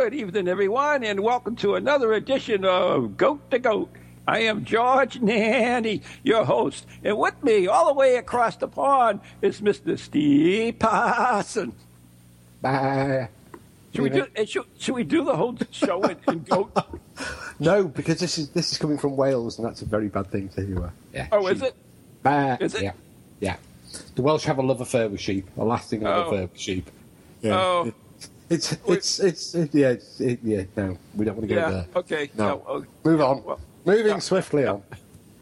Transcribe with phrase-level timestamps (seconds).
[0.00, 3.90] Good evening, everyone, and welcome to another edition of Goat to Goat.
[4.28, 9.18] I am George Nanny, your host, and with me, all the way across the pond,
[9.42, 9.98] is Mr.
[9.98, 11.72] Steve Parson.
[12.62, 13.26] Bah.
[13.92, 14.26] Should we do?
[14.46, 16.70] Should, should we do the whole show in, in goat?
[17.58, 20.48] No, because this is this is coming from Wales, and that's a very bad thing
[20.50, 20.84] to.
[20.84, 21.26] Uh, yeah.
[21.32, 21.66] Oh, is sheep.
[21.66, 21.74] it?
[22.22, 22.56] Bah.
[22.60, 22.82] Is it?
[22.84, 22.92] Yeah.
[23.40, 23.56] Yeah.
[24.14, 26.30] The Welsh have a love affair with sheep, a lasting love Oh.
[26.30, 26.88] affair with sheep.
[27.42, 27.58] Yeah.
[27.60, 27.92] Oh.
[28.50, 31.70] It's it's it's, it, yeah it's, it, yeah no we don't want to go Yeah.
[31.70, 31.86] there.
[31.96, 32.30] Okay.
[32.36, 32.62] No.
[32.66, 33.44] oh, Move on.
[33.44, 34.18] Well, Moving yeah.
[34.18, 34.82] swiftly on.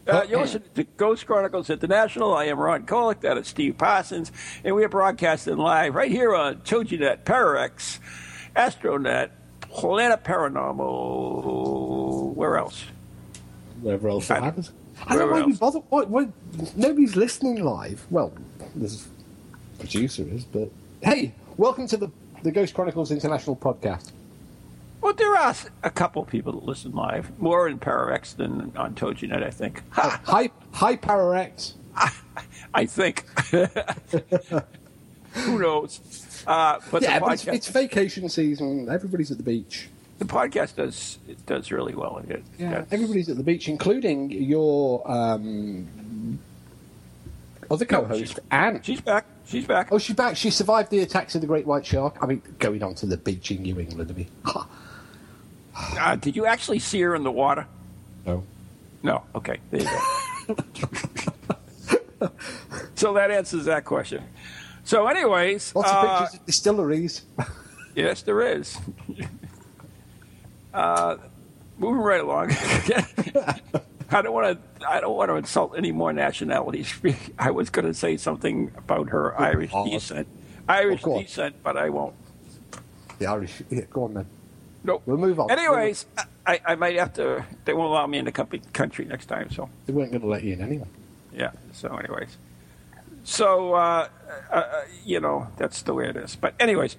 [0.07, 2.33] Uh, you're listening to Ghost Chronicles International.
[2.33, 3.19] I am Ron Kolek.
[3.21, 4.31] That is Steve Parsons.
[4.63, 7.99] And we are broadcasting live right here on TogiNet, Pararex,
[8.55, 9.29] Astronet,
[9.61, 12.33] Planet Paranormal.
[12.35, 12.85] Where else?
[13.81, 14.71] Wherever else I- happens.
[15.05, 15.59] I don't know why we else?
[15.59, 15.79] bother.
[15.89, 16.27] Why, why,
[16.75, 18.03] nobody's listening live.
[18.09, 18.33] Well,
[18.75, 19.07] this
[19.77, 20.71] producer is, but
[21.03, 22.09] hey, welcome to the
[22.43, 24.11] the Ghost Chronicles International podcast.
[25.01, 29.43] Well, there are a couple people that listen live, more in Pararex than on TogiNet,
[29.43, 29.81] I think.
[29.91, 31.73] Ha, Hi, hi, Pararex.
[32.73, 33.25] I think.
[35.33, 36.43] Who knows?
[36.47, 38.89] Uh, but Yeah, the, but it's, it's vacation season.
[38.89, 39.87] Everybody's at the beach.
[40.19, 42.23] the podcast does it does really well.
[42.27, 45.87] It, Yeah, everybody's at the beach, including your um,
[47.69, 48.81] other co-host, she's- Anne.
[48.83, 49.25] she's back.
[49.45, 49.89] She's back.
[49.91, 50.35] Oh, she's back.
[50.37, 52.17] She survived the attacks of the great white shark.
[52.21, 54.11] I mean, going on to the beach in New England.
[54.11, 54.27] I mean,
[55.99, 57.67] Uh, did you actually see her in the water?
[58.25, 58.43] no.
[59.03, 59.23] No.
[59.35, 59.57] Okay.
[59.69, 60.57] There you go.
[62.95, 64.23] so that answers that question.
[64.83, 67.21] So, anyways, Lots of uh, pictures of distilleries.
[67.95, 68.75] yes, there is.
[70.73, 71.17] uh,
[71.77, 72.51] moving right along.
[74.09, 74.66] I don't want to.
[74.87, 76.93] I don't want to insult any more nationalities.
[77.39, 80.27] I was going to say something about her Irish descent.
[80.67, 82.15] Irish descent, but I won't.
[83.19, 83.61] the Irish.
[83.69, 84.25] Yeah, go on then.
[84.83, 85.03] Nope.
[85.05, 85.49] We'll move on.
[85.51, 86.05] Anyways,
[86.45, 87.43] I, I might have to.
[87.65, 89.49] They won't allow me in the country next time.
[89.51, 90.87] So They weren't going to let you in anyway.
[91.33, 91.51] yeah.
[91.73, 92.37] So anyways,
[93.23, 94.07] so uh,
[94.49, 96.35] uh, uh, you know that's the way it is.
[96.35, 96.95] But anyways,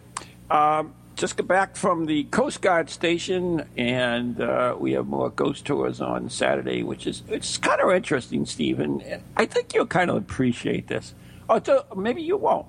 [0.51, 5.65] um, just got back from the Coast Guard station, and uh, we have more ghost
[5.65, 9.03] tours on Saturday, which is it's kind of interesting, Stephen.
[9.37, 11.13] I think you'll kind of appreciate this.
[11.65, 12.67] To, maybe you won't.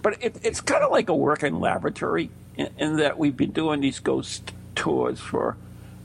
[0.00, 3.80] But it, it's kind of like a working laboratory in, in that we've been doing
[3.80, 5.58] these ghost tours for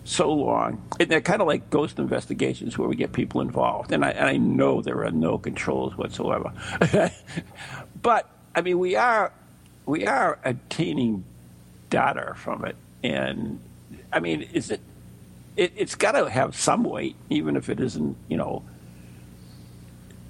[0.03, 0.83] so long.
[0.99, 3.93] And they're kind of like ghost investigations where we get people involved.
[3.93, 6.51] And I, and I know there are no controls whatsoever.
[8.01, 9.31] but, I mean, we are,
[9.85, 11.23] we are obtaining
[11.91, 12.75] data from it.
[13.03, 13.59] And,
[14.11, 14.79] I mean, is it,
[15.55, 18.63] it it's got to have some weight, even if it isn't, you know,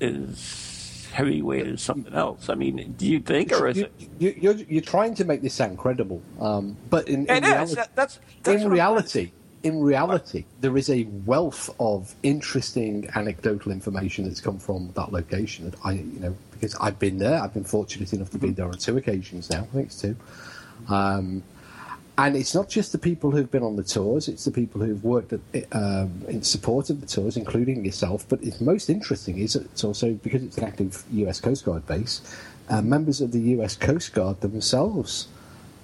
[0.01, 2.49] as heavyweight as something else.
[2.49, 3.93] I mean, do you think, or is you, it?
[4.19, 7.95] You, you're, you're trying to make this sound credible, um, but in, in reality, That-
[7.95, 9.31] that's- that's in reality,
[9.63, 15.71] in reality, there is a wealth of interesting anecdotal information that's come from that location.
[15.83, 18.47] I, you know, because I've been there, I've been fortunate enough to Mm-hmm.
[18.47, 19.59] be there on two occasions now.
[19.61, 20.15] I think it's two.
[20.89, 21.43] Um,
[22.17, 25.03] and it's not just the people who've been on the tours; it's the people who've
[25.03, 25.39] worked at,
[25.71, 28.25] um, in support of the tours, including yourself.
[28.27, 31.39] But it's most interesting is it's also because it's an active U.S.
[31.39, 32.21] Coast Guard base.
[32.69, 33.75] Uh, members of the U.S.
[33.75, 35.27] Coast Guard themselves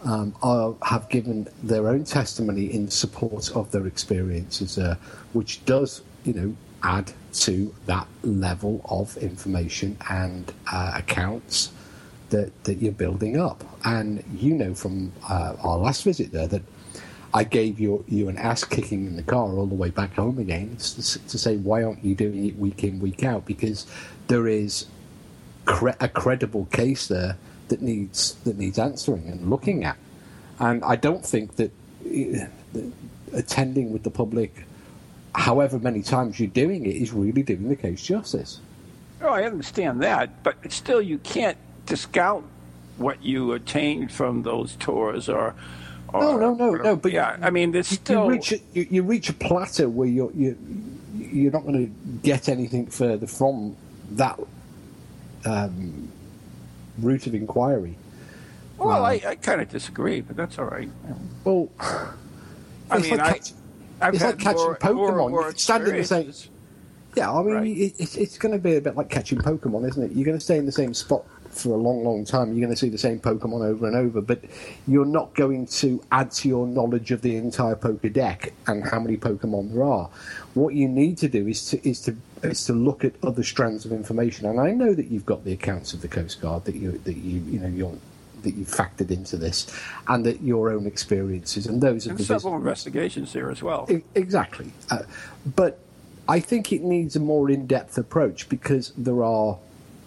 [0.03, 4.95] um, are, have given their own testimony in support of their experiences, uh,
[5.33, 11.71] which does, you know, add to that level of information and uh, accounts
[12.29, 13.63] that, that you're building up.
[13.85, 16.61] And you know from uh, our last visit there that
[17.33, 20.39] I gave you, you an ass kicking in the car all the way back home
[20.39, 23.45] again to, say, why aren't you doing it week in, week out?
[23.45, 23.85] Because
[24.27, 24.85] there is
[25.65, 27.37] cre- a credible case there
[27.67, 29.97] that needs that needs answering and looking at.
[30.59, 31.71] And I don't think that
[32.03, 32.91] that
[33.33, 34.65] attending with the public,
[35.35, 38.61] however many times you're doing it, is really doing the case justice.
[39.21, 41.57] Oh, I understand that, but still, you can't
[41.97, 42.45] discount
[42.97, 45.55] what you attained from those tours, or.
[46.13, 48.23] or No, no, no, no, but yeah, I mean, there's You- still.
[48.25, 50.55] you reach a, you, you reach a plateau where you're you,
[51.15, 51.91] you're not going to
[52.23, 53.75] get anything further from
[54.11, 54.39] that
[55.45, 56.09] um,
[56.99, 57.95] route of inquiry
[58.77, 60.89] Well, Uh, I, I kind of disagree, but that's all right.
[61.43, 61.69] well,
[62.89, 63.53] I mean, like I, catch-
[63.99, 64.95] I've it's like catching more, Pokemon.
[65.17, 66.31] More, more could stand in the same-.
[67.15, 67.67] Yeah, I mean, Right.
[67.67, 70.11] it, it's it's going to be a bit like catching Pokemon, isn't it?
[70.15, 72.49] You're going to stay in the same spot for a long, long time.
[72.53, 74.41] You're going to see the same Pokemon over and over, but
[74.87, 79.17] you're not going to add to your knowledge of the entire Pokedex and how many
[79.17, 80.09] Pokemon there are.
[80.53, 83.85] What you need to do is to is to is to look at other strands
[83.85, 84.45] of information.
[84.45, 87.15] And I know that you've got the accounts of the Coast Guard that you that
[87.17, 87.97] you you know you're
[88.43, 89.65] that you factored into this,
[90.07, 93.89] and that your own experiences and those of And several investigations here as well.
[94.13, 94.71] Exactly.
[94.91, 94.99] Uh,
[95.55, 95.79] but
[96.29, 99.57] I think it needs a more in depth approach because there are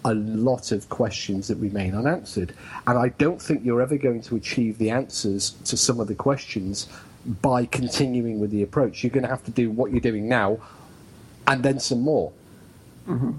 [0.05, 2.53] a lot of questions that remain unanswered.
[2.87, 6.15] And I don't think you're ever going to achieve the answers to some of the
[6.15, 6.87] questions
[7.41, 9.03] by continuing with the approach.
[9.03, 10.59] You're going to have to do what you're doing now
[11.47, 12.31] and then some more.
[13.07, 13.31] Mm-hmm.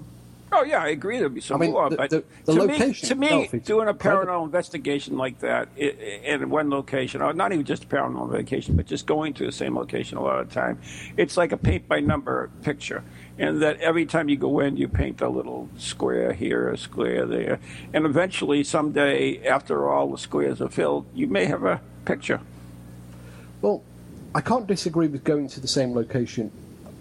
[0.55, 1.17] Oh yeah, I agree.
[1.17, 3.59] There'll be some I mean, more, the- but the- the to location me, to me,
[3.59, 8.25] doing a paranormal investigation like that in one location, or not even just a paranormal
[8.25, 10.79] investigation, but just going to the same location a lot of time,
[11.17, 13.03] it's like a paint by number picture.
[13.39, 17.25] And that every time you go in, you paint a little square here, a square
[17.25, 17.59] there,
[17.91, 22.41] and eventually, someday, after all the squares are filled, you may have a picture.
[23.61, 23.81] Well,
[24.35, 26.51] I can't disagree with going to the same location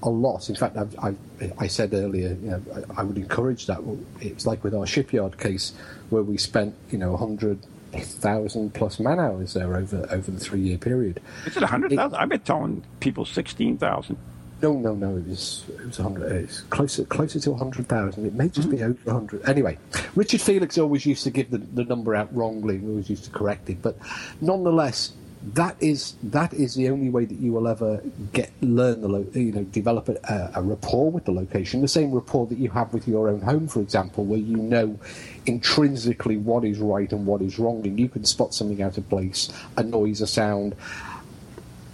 [0.02, 0.48] a lot.
[0.48, 1.18] In fact, I've, I've,
[1.58, 2.62] I said earlier, you know,
[2.96, 3.80] I, I would encourage that.
[4.20, 5.72] It's like with our shipyard case,
[6.10, 7.58] where we spent, you know, hundred
[7.92, 11.20] thousand plus man hours there over over the three year period.
[11.46, 12.18] Is it a hundred thousand?
[12.18, 14.16] I've been telling people sixteen thousand.
[14.62, 15.16] No, no, no.
[15.16, 16.30] It was it was hundred.
[16.32, 18.26] It's closer closer to hundred thousand.
[18.26, 19.08] It may just be mm-hmm.
[19.08, 19.48] over hundred.
[19.48, 19.78] Anyway,
[20.14, 22.78] Richard Felix always used to give the, the number out wrongly.
[22.78, 23.96] We always used to correct it, but
[24.40, 25.12] nonetheless,
[25.44, 28.00] that is that is the only way that you will ever
[28.32, 31.80] get learn the lo- you know develop a, a rapport with the location.
[31.80, 34.98] The same rapport that you have with your own home, for example, where you know
[35.46, 39.08] intrinsically what is right and what is wrong, and you can spot something out of
[39.08, 40.76] place, a noise, a sound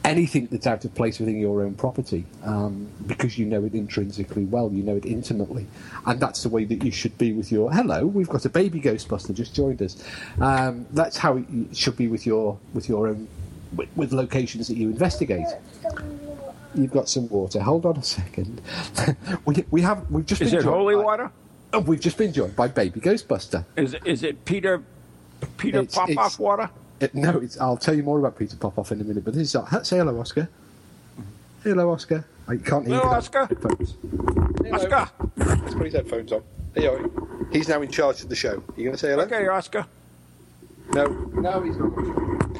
[0.08, 4.44] anything that's out of place within your own property um, because you know it intrinsically
[4.44, 5.66] well, you know it intimately,
[6.06, 7.70] and that's the way that you should be with your.
[7.70, 10.02] Hello, we've got a baby Ghostbuster just joined us.
[10.40, 13.28] Um, that's how it should be with your with your own
[13.74, 15.46] with, with locations that you investigate.
[16.74, 17.60] You've got some water.
[17.60, 18.60] Hold on a second.
[19.44, 21.30] we, we have we've just Is been it joined holy by- water?
[21.72, 23.64] Oh, we've just been joined by baby Ghostbuster.
[23.76, 24.82] Is it, is it Peter
[25.56, 26.70] Peter It's- Popoff it's- water?
[27.00, 29.24] It, no, it's, I'll tell you more about Peter Popoff in a minute.
[29.24, 30.48] But this is uh, say hello, Oscar.
[31.62, 32.24] Hello, Oscar.
[32.48, 33.16] I can't hear Hello, you.
[33.16, 33.46] Oscar.
[33.46, 33.94] Headphones.
[34.72, 35.08] Oscar.
[35.36, 36.42] Let's put his headphones on.
[36.74, 36.96] Hey.
[37.52, 38.62] He's now in charge of the show.
[38.76, 39.24] You going to say hello?
[39.24, 39.86] Okay, Oscar.
[40.94, 41.92] No, no, he's not.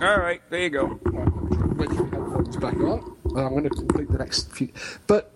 [0.02, 0.88] All right, there you go.
[1.78, 3.16] Headphones back on.
[3.25, 4.69] And I'm going to complete the next few.
[5.06, 5.30] But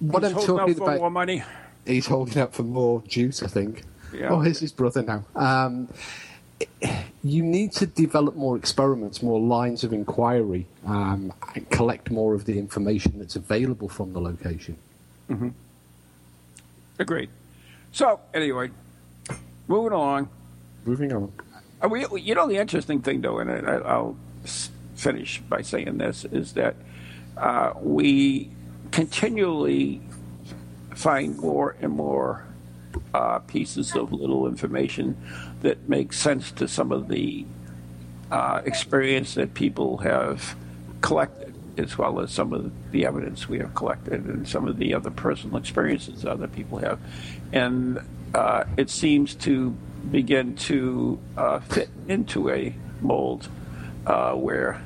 [0.00, 1.42] what He's I'm talking for about, more money.
[1.86, 3.84] he's holding out for more juice, I think.
[4.12, 4.28] Yeah.
[4.30, 5.24] Oh, here's his brother now.
[5.34, 5.88] Um,
[7.22, 12.44] you need to develop more experiments, more lines of inquiry, um, and collect more of
[12.44, 14.76] the information that's available from the location.
[16.98, 17.28] Agreed.
[17.92, 18.70] So anyway,
[19.68, 20.28] moving along.
[20.84, 21.32] Moving on.
[21.84, 24.16] Uh, you know, the interesting thing, though, and I'll
[24.94, 26.76] finish by saying this, is that
[27.36, 28.50] uh, we
[28.90, 30.00] continually
[30.94, 32.46] find more and more
[33.12, 35.16] uh, pieces of little information
[35.60, 37.44] that make sense to some of the
[38.30, 40.54] uh, experience that people have
[41.02, 44.94] collected, as well as some of the evidence we have collected and some of the
[44.94, 46.98] other personal experiences other people have.
[47.52, 48.00] And
[48.32, 49.76] uh, it seems to
[50.10, 53.48] begin to uh, fit into a mold
[54.06, 54.80] uh, where,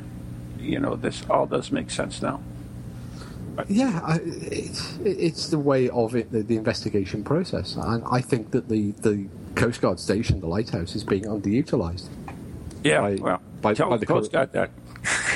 [0.58, 2.40] you know, this all does make sense now.
[3.68, 8.52] Yeah, I, it's it's the way of it, the, the investigation process, and I think
[8.52, 12.06] that the, the Coast Guard station, the lighthouse, is being underutilized.
[12.84, 14.70] Yeah, By- well, by- by the Coast Guard that.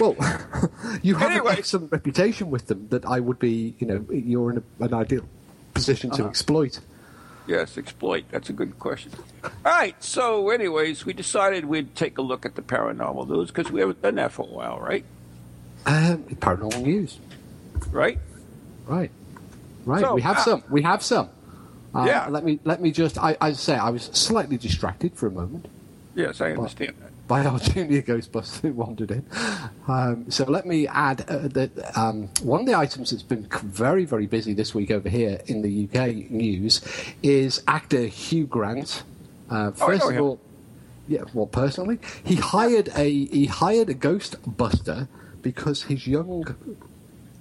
[0.00, 0.14] Well,
[1.02, 1.52] you have Anyway.
[1.52, 4.94] an excellent reputation with them that I would be, you know, you're in a, an
[4.94, 5.24] ideal
[5.74, 6.78] position to exploit.
[7.46, 8.24] Yes, exploit.
[8.30, 9.10] That's a good question.
[9.44, 10.00] All right.
[10.02, 14.00] So, anyways, we decided we'd take a look at the paranormal news because we haven't
[14.02, 15.04] done that for a while, right?
[15.86, 17.18] Um, paranormal news,
[17.90, 18.18] Right?
[18.86, 19.10] right?
[19.84, 20.00] Right.
[20.00, 20.64] So, we have uh, some.
[20.70, 21.28] We have some.
[21.94, 22.28] Uh, Yeah.
[22.28, 23.18] Let me let me just.
[23.18, 25.66] I, I say I was slightly distracted for a moment.
[26.14, 27.10] Yes, I understand that.
[27.26, 29.26] By our junior Ghostbuster who wandered in.
[29.88, 34.04] Um, so let me add uh, that um, one of the items that's been very,
[34.04, 36.80] very busy this week over here in the UK news
[37.22, 39.02] is actor Hugh Grant.
[39.50, 40.40] Uh, Oh, first know of all,
[41.08, 45.08] yeah, well, personally, he hired a he hired a Ghostbuster
[45.42, 46.44] because his young,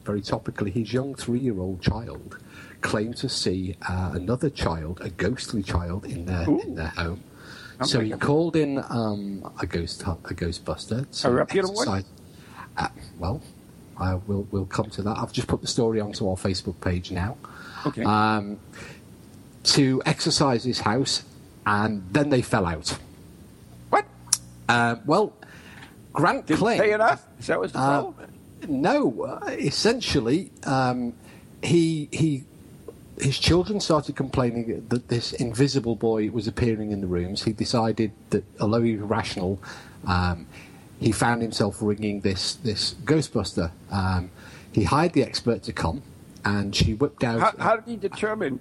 [0.03, 2.37] very topically, his young three-year-old child
[2.81, 7.23] claimed to see uh, another child, a ghostly child, in their in their home.
[7.83, 11.25] So he called in um, a ghost a Ghostbuster.
[11.25, 12.03] A reputable one?
[12.77, 12.87] Uh,
[13.19, 13.41] well,
[13.97, 15.17] I will we'll come to that.
[15.17, 17.37] I've just put the story onto our Facebook page now.
[17.85, 18.03] Okay.
[18.03, 18.59] Um,
[19.63, 21.23] to exercise his house,
[21.65, 22.97] and then they fell out.
[23.89, 24.05] what?
[24.69, 25.33] Uh, well,
[26.13, 27.25] Grant Didn't claimed pay enough?
[27.39, 28.33] Is that what's the Uh, problem?
[28.67, 31.13] No, uh, essentially, um,
[31.63, 32.43] he he
[33.21, 37.43] his children started complaining that this invisible boy was appearing in the rooms.
[37.43, 39.61] He decided that, although he was rational,
[40.07, 40.47] um,
[40.99, 43.71] he found himself ringing this this Ghostbuster.
[43.91, 44.31] Um,
[44.71, 46.01] he hired the expert to come,
[46.43, 47.39] and she whipped out.
[47.39, 48.59] How, how did he determine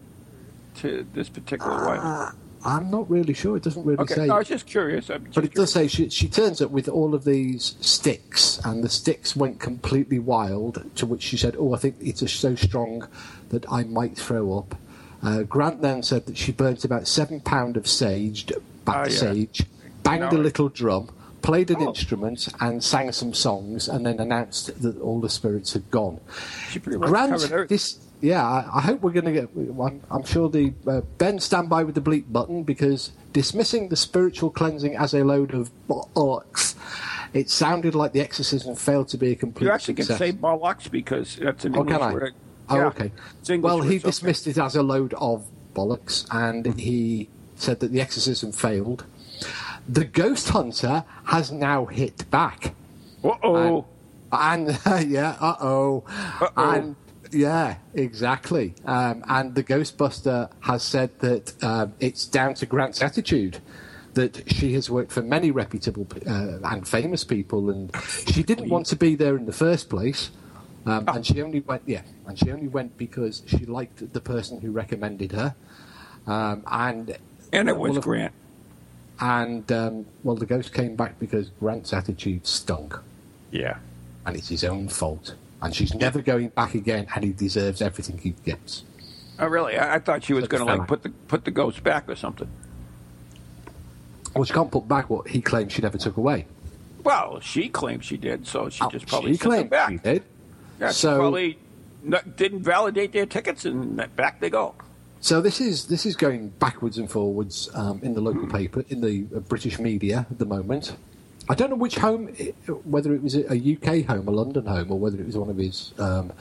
[0.76, 2.36] to this particular one?
[2.64, 3.56] I'm not really sure.
[3.56, 4.26] It doesn't really Okay, say.
[4.26, 5.06] no, I was just curious.
[5.06, 8.84] Just But it does say she, she turns up with all of these sticks, and
[8.84, 10.84] the sticks went completely wild.
[10.96, 13.06] To which she said, "Oh, I think it's so strong
[13.48, 14.74] that I might throw up."
[15.22, 18.46] Uh, Grant then said that she burnt about seven pound of sage,
[18.84, 19.16] back Oh, yeah.
[19.16, 19.62] sage,
[20.02, 20.38] banged No.
[20.38, 21.08] a little drum,
[21.42, 21.88] played an Oh.
[21.88, 26.20] instrument, and sang some songs, and then announced that all the spirits had gone.
[26.70, 29.48] She pretty much Grant, this yeah, I, I hope we're going to get.
[29.56, 33.96] I'm, I'm sure the uh, Ben stand by with the bleep button because dismissing the
[33.96, 36.74] spiritual cleansing as a load of bollocks,
[37.32, 40.18] it sounded like the exorcism failed to be a complete You actually success.
[40.18, 42.12] can say bollocks because that's an Oh, English can I?
[42.12, 42.34] word.
[42.68, 42.86] Oh, Yeah.
[42.88, 43.12] okay.
[43.58, 48.52] Well, he dismissed it as a load of bollocks, and he said that the exorcism
[48.52, 49.04] failed.
[49.88, 52.74] The ghost hunter has now hit back.
[53.24, 53.86] Uh-oh.
[54.32, 56.04] And yeah, uh oh.
[56.56, 56.94] And
[57.30, 58.74] yeah, exactly.
[58.84, 63.58] Um, and the Ghostbuster has said that um, it's down to Grant's attitude.
[64.14, 67.94] That she has worked for many reputable uh, and famous people, and
[68.26, 70.30] she didn't want to be there in the first place.
[70.84, 74.60] Um, and she only went, yeah, and she only went because she liked the person
[74.60, 75.54] who recommended her.
[76.26, 77.16] Um, and
[77.52, 78.32] and it was well, Grant.
[79.20, 82.96] And um, well, the ghost came back because Grant's attitude stunk
[83.52, 83.76] Yeah.
[84.26, 85.34] and it's his own fault.
[85.62, 88.84] And she's never going back again, and he deserves everything he gets.
[89.38, 89.76] Oh, really?
[89.76, 92.16] I, I thought she was going to like put the put the ghost back or
[92.16, 92.48] something.
[94.34, 96.46] Well, she can't put back what he claims she never took away.
[97.02, 99.90] Well, she claims she did, so she Oh, just probably she claimed back.
[99.90, 100.22] she did.
[100.78, 101.58] Yeah, she So- probably
[102.02, 104.74] not, didn't validate their tickets, and back they go.
[105.22, 109.02] So this is this is going backwards and forwards um, in the local paper, in
[109.02, 110.96] the uh, British media at the moment.
[111.50, 112.28] I don't know which home,
[112.84, 115.56] whether it was a UK home, a London home, or whether it was one of
[115.56, 116.32] his um,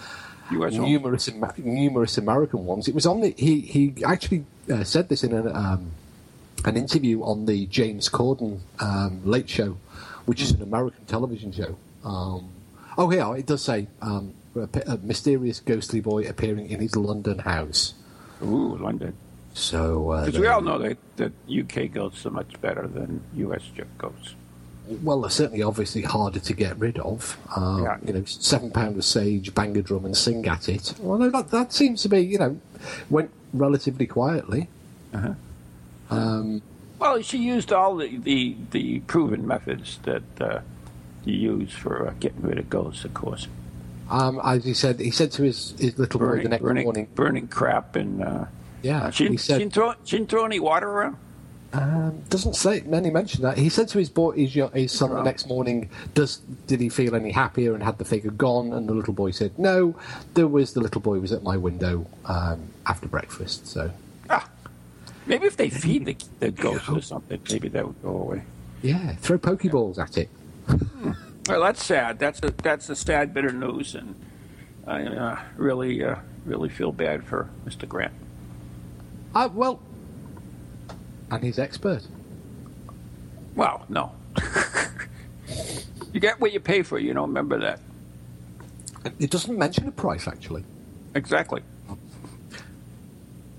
[0.51, 2.87] US numerous numerous American ones.
[2.87, 5.91] It was on the he he actually uh, said this in an um,
[6.63, 9.77] an interview on the James Corden um, Late Show,
[10.27, 11.75] which is an American television show.
[12.03, 12.49] Um,
[12.95, 17.95] oh, yeah, it does say um, a, mysterious ghostly boy appearing in his London house.
[18.43, 19.15] Ooh, London.
[19.55, 23.63] So uh, Because we all know that, that UK ghosts are much better than US
[23.97, 24.35] ghosts.
[25.03, 27.37] Well, they're certainly obviously harder to get rid of.
[27.55, 27.97] Um, Yeah.
[28.05, 30.93] You know, seven pound of sage, bang a drum, and sing at it.
[30.99, 32.59] Well, that, that seems to be, you know,
[33.09, 34.67] went relatively quietly.
[36.11, 40.59] Well, she used all the, the, the proven methods that uh,
[41.23, 43.47] you use for uh, getting rid of ghosts, of course.
[44.09, 47.07] Um, as he said, he said to his, his little boy the next burning, morning.
[47.15, 48.23] burning crap and.
[48.23, 48.45] Uh,
[48.81, 51.17] Yeah, uh, she, he said- she, didn't throw, she didn't throw any water around?
[51.71, 53.57] Um, doesn't say many mention that.
[53.57, 57.15] He said to his boy, his, his son, the next morning, "Does did he feel
[57.15, 59.95] any happier and had the figure gone?" And the little boy said, "No,
[60.33, 63.91] there was the little boy was at my window um, after breakfast." So
[64.31, 64.49] Ah,
[65.27, 68.41] maybe if they feed the, the ghost or something, maybe that would go away.
[68.81, 70.29] yeah, throw pokeballs at it.
[71.47, 72.17] Well, that's sad.
[72.17, 74.15] That's a that's a sad bit of news, and
[74.87, 77.87] I uh, really uh, really feel bad for Mr.
[77.87, 78.13] Grant.
[79.35, 79.79] Uh, well,
[81.31, 82.01] and he's expert.
[83.55, 84.11] Well, no,
[86.13, 86.99] you get what you pay for.
[86.99, 87.79] You know, remember that
[89.19, 90.63] It doesn't mention a price actually.
[91.15, 91.61] exactly.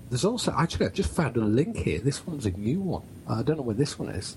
[0.09, 1.99] There's also actually I've just found a link here.
[1.99, 3.03] This one's a new one.
[3.29, 4.35] I don't know where this one is.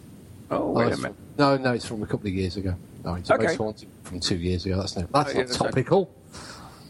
[0.51, 1.01] Oh, Oh, wait a minute.
[1.01, 2.75] from- no, no, it's from a couple of years ago.
[3.05, 3.57] No, it's Okay.
[4.05, 4.77] From two years ago.
[4.77, 6.11] That's no, that's Oh, not topical.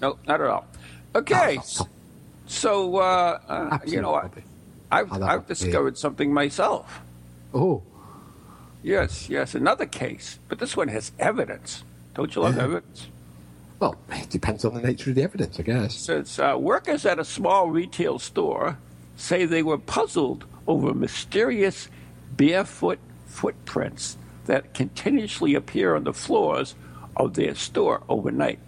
[0.02, 0.66] No, not at all.
[1.16, 1.58] Okay,
[2.46, 4.32] so uh, uh, you know, I, not.
[4.94, 7.00] I've I've discovered something myself.
[7.52, 7.82] Oh,
[8.82, 11.84] Yes, yes, another case, but this one has evidence.
[12.14, 12.64] Don't you love Yeah.
[12.64, 13.06] evidence?
[13.80, 15.94] well, it depends on the nature of the evidence, I guess.
[15.94, 18.78] says uh, workers at a small retail store
[19.16, 21.88] say they were puzzled over mysterious
[22.36, 26.74] barefoot footprints that continuously appear on the floors
[27.16, 28.58] of their store overnight.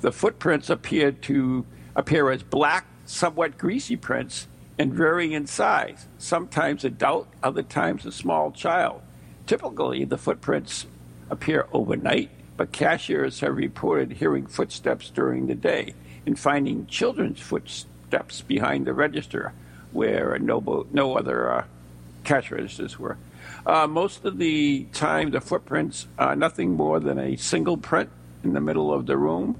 [0.00, 4.46] The footprints appear to appear as black, somewhat greasy prints
[4.78, 9.00] and vary in size, sometimes adult, other times a small child.
[9.46, 10.86] Typically, the footprints
[11.30, 15.94] appear overnight, but cashiers have reported hearing footsteps during the day
[16.26, 19.52] and finding children's footsteps behind the register
[19.92, 21.64] where no, no other uh,
[22.24, 23.16] cash registers were.
[23.64, 28.10] Uh, most of the time, the footprints are nothing more than a single print
[28.44, 29.58] in the middle of the room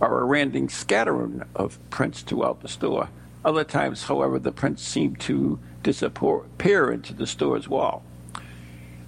[0.00, 3.08] or a random scattering of prints throughout the store.
[3.44, 8.04] Other times, however, the prints seem to disappear into the store's wall.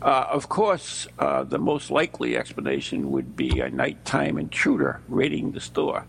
[0.02, 5.60] Uh, of course, uh, the most likely explanation would be a nighttime intruder raiding the
[5.60, 6.04] store.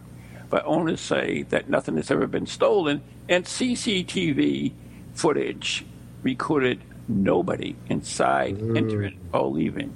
[0.49, 4.73] But owners say that nothing has ever been stolen, and CCTV
[5.13, 5.85] footage
[6.23, 8.75] recorded nobody inside Ooh.
[8.75, 9.93] entering or leaving.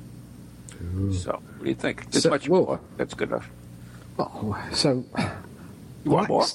[0.96, 1.14] Ooh.
[1.14, 2.10] So, what do you think?
[2.12, 2.80] This so, much well, more.
[2.98, 3.50] That's good enough.
[4.18, 5.04] Oh, so.
[6.06, 6.46] You want more?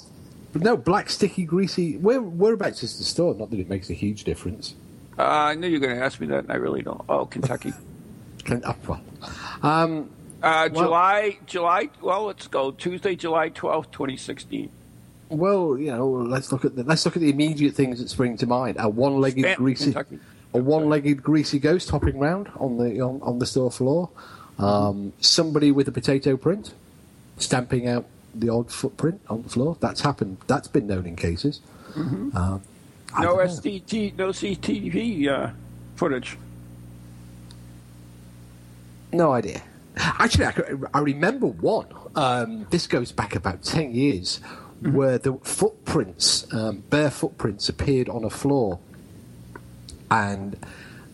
[0.55, 1.97] No, black, sticky, greasy.
[1.97, 3.35] Where whereabouts is the store?
[3.35, 4.75] Not that it makes a huge difference.
[5.19, 7.01] Uh, I knew you were going to ask me that, and I really don't.
[7.09, 7.73] Oh, Kentucky.
[8.49, 9.01] well.
[9.63, 10.11] Um,
[10.43, 11.89] uh, well, July, July.
[12.03, 14.71] Well, let's go Tuesday, July twelfth, twenty sixteen.
[15.31, 18.37] Well, you know, let's look at the, let's look at the immediate things that spring
[18.37, 18.77] to mind.
[18.79, 20.19] A one-legged Stanton, greasy, Kentucky.
[20.53, 24.11] a one-legged greasy ghost hopping around on the on, on the store floor.
[24.59, 26.75] Um, somebody with a potato print
[27.39, 29.77] stamping out the odd footprint on the floor.
[29.81, 30.39] That's happened.
[30.47, 31.61] That's been known in cases.
[31.95, 32.37] Mm-hmm.
[32.37, 32.63] Um,
[33.21, 35.51] no SDT, no CTV uh,
[35.97, 36.37] footage.
[39.13, 39.63] No idea.
[39.97, 40.55] Actually, I,
[40.93, 41.87] I remember one.
[42.17, 44.41] Um, this goes back about ten years,
[44.83, 44.93] mm-hmm.
[44.93, 48.81] where the footprints, um, bare footprints, appeared on a floor,
[50.11, 50.57] and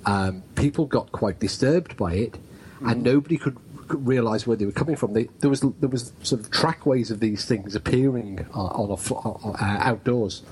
[0.07, 2.89] um, people got quite disturbed by it, mm-hmm.
[2.89, 3.59] and nobody could
[3.95, 5.13] realise where they were coming from.
[5.13, 9.15] They, there was there was sort of trackways of these things appearing uh, on a
[9.15, 10.43] uh, outdoors,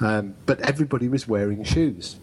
[0.00, 2.16] um, but everybody was wearing shoes.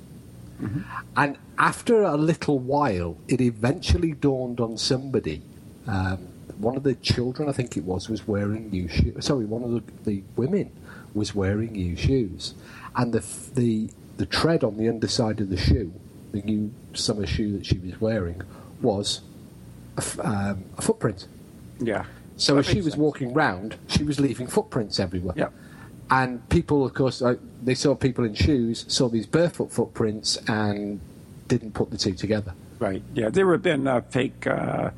[0.61, 0.81] Mm-hmm.
[1.17, 5.41] And after a little while, it eventually dawned on somebody.
[5.87, 9.25] Um, one of the children, I think it was, was wearing new shoes.
[9.25, 10.71] Sorry, one of the, the women
[11.13, 12.53] was wearing new shoes,
[12.95, 15.93] and the the the tread on the underside of the shoe,
[16.31, 18.41] the new summer shoe that she was wearing,
[18.81, 19.21] was
[19.97, 21.27] a, um, a footprint.
[21.79, 22.05] Yeah.
[22.37, 22.97] So as she was sense.
[22.97, 25.35] walking round, she was leaving footprints everywhere.
[25.37, 25.49] Yeah.
[26.09, 30.99] And people, of course, uh, they saw people in shoes, saw these barefoot footprints, and
[31.47, 32.53] didn't put the two together.
[32.79, 33.01] Right.
[33.13, 33.29] Yeah.
[33.29, 34.91] There have been uh, fake uh,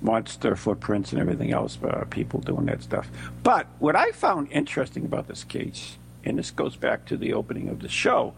[0.00, 3.08] monster footprints and everything else, uh, people doing that stuff.
[3.42, 7.68] But what I found interesting about this case, and this goes back to the opening
[7.68, 8.34] of the show,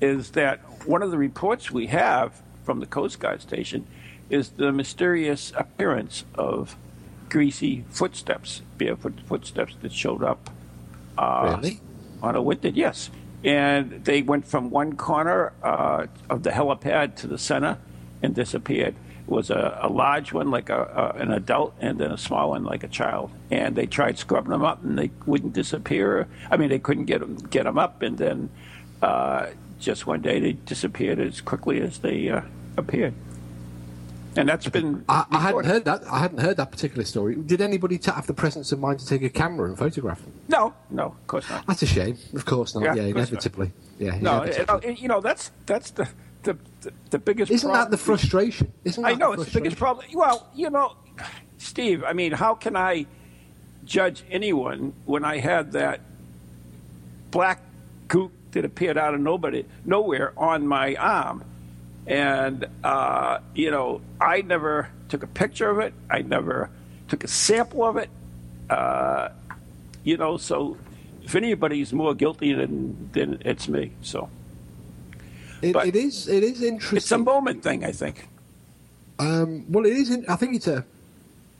[0.00, 3.86] is that one of the reports we have from the Coast Guard station
[4.30, 6.76] is the mysterious appearance of
[7.28, 10.50] greasy footsteps, barefoot footsteps that showed up.
[11.16, 11.80] Uh, really?
[12.22, 13.10] On a winter, yes.
[13.44, 17.78] And they went from one corner uh, of the helipad to the center
[18.22, 18.94] and disappeared.
[19.26, 22.50] It was a, a large one, like a, a, an adult, and then a small
[22.50, 23.30] one, like a child.
[23.50, 26.26] And they tried scrubbing them up, and they wouldn't disappear.
[26.50, 28.50] I mean, they couldn't get them, get them up, and then
[29.02, 29.46] uh,
[29.78, 32.40] just one day they disappeared as quickly as they uh,
[32.76, 33.14] appeared
[34.38, 35.04] and that's been.
[35.08, 36.04] I, I, hadn't heard that.
[36.06, 37.34] I hadn't heard that particular story.
[37.34, 40.32] Did anybody t- have the presence of mind to take a camera and photograph them?
[40.48, 41.66] No, no, of course not.
[41.66, 42.18] That's a shame.
[42.34, 42.84] Of course not.
[42.84, 43.72] Yeah, yeah inevitably.
[43.98, 44.18] Yeah.
[44.20, 44.94] No, inevitably.
[44.94, 46.08] you know that's that's the
[46.44, 47.50] the, the, the biggest.
[47.50, 47.84] Isn't problem.
[47.84, 48.72] that the frustration?
[48.84, 50.06] Isn't I know the it's the biggest problem.
[50.14, 50.96] Well, you know,
[51.58, 52.04] Steve.
[52.04, 53.06] I mean, how can I
[53.84, 56.00] judge anyone when I had that
[57.30, 57.60] black
[58.06, 61.44] goop that appeared out of nobody nowhere on my arm?
[62.08, 65.92] And, uh, you know, I never took a picture of it.
[66.10, 66.70] I never
[67.08, 68.08] took a sample of it.
[68.70, 69.28] Uh,
[70.04, 70.78] you know, so
[71.22, 73.92] if anybody's more guilty than, than it's me.
[74.02, 74.30] So.
[75.60, 76.28] It, it is.
[76.28, 76.96] It is interesting.
[76.96, 78.28] It's a moment thing, I think.
[79.18, 80.28] Um, well, it isn't.
[80.28, 80.84] I think it's a.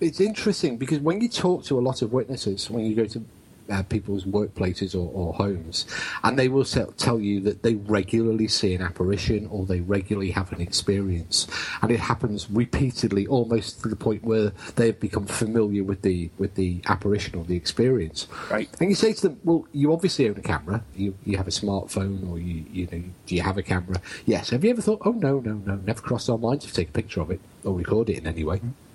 [0.00, 3.24] It's interesting because when you talk to a lot of witnesses, when you go to
[3.70, 5.87] uh, people's workplaces or, or, homes,
[6.24, 10.52] and they will tell you that they regularly see an apparition or they regularly have
[10.52, 11.46] an experience,
[11.83, 16.54] and it happens repeatedly, almost to the point where they've become familiar with the with
[16.54, 18.26] the apparition or the experience.
[18.50, 18.68] Right.
[18.81, 20.83] And you say to them, "Well, you obviously own a camera.
[20.94, 24.00] You you have a smartphone, or you you know, do you have a camera?
[24.26, 24.50] Yes.
[24.50, 26.92] Have you ever thought, oh no, no, no, never crossed our minds to take a
[26.92, 28.88] picture of it or record it in any way?" Mm-hmm.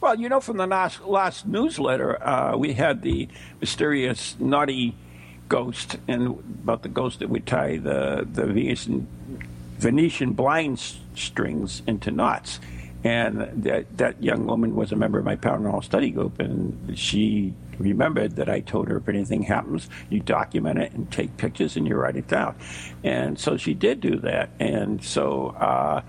[0.00, 3.28] Well, you know, from the last, last newsletter, uh, we had the
[3.60, 4.94] mysterious naughty
[5.48, 9.06] ghost, and about the ghost that would tie the the Venetian,
[9.78, 10.80] Venetian blind
[11.14, 12.60] strings into knots.
[13.02, 17.54] And that, that young woman was a member of my paranormal study group, and she
[17.78, 21.86] remembered that I told her if anything happens, you document it and take pictures and
[21.86, 22.54] you write it down.
[23.02, 24.50] And so she did do that.
[24.60, 26.02] And so, uh,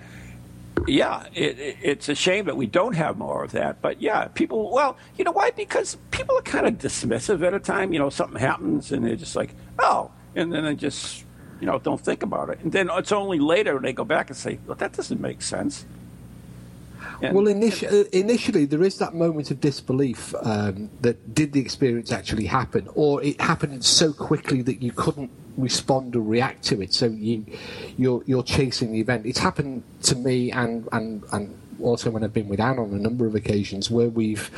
[0.87, 3.81] yeah, it, it, it's a shame that we don't have more of that.
[3.81, 5.51] But yeah, people, well, you know why?
[5.51, 7.93] Because people are kind of dismissive at a time.
[7.93, 11.25] You know, something happens and they're just like, oh, and then they just,
[11.59, 12.59] you know, don't think about it.
[12.61, 15.85] And then it's only later they go back and say, well, that doesn't make sense.
[17.21, 22.11] And, well, initially, initially, there is that moment of disbelief um, that did the experience
[22.11, 26.93] actually happen, or it happened so quickly that you couldn't respond or react to it.
[26.93, 27.45] So you,
[27.97, 29.25] you're you're chasing the event.
[29.25, 32.99] It's happened to me, and and and also when I've been with Anne on a
[32.99, 34.49] number of occasions where we've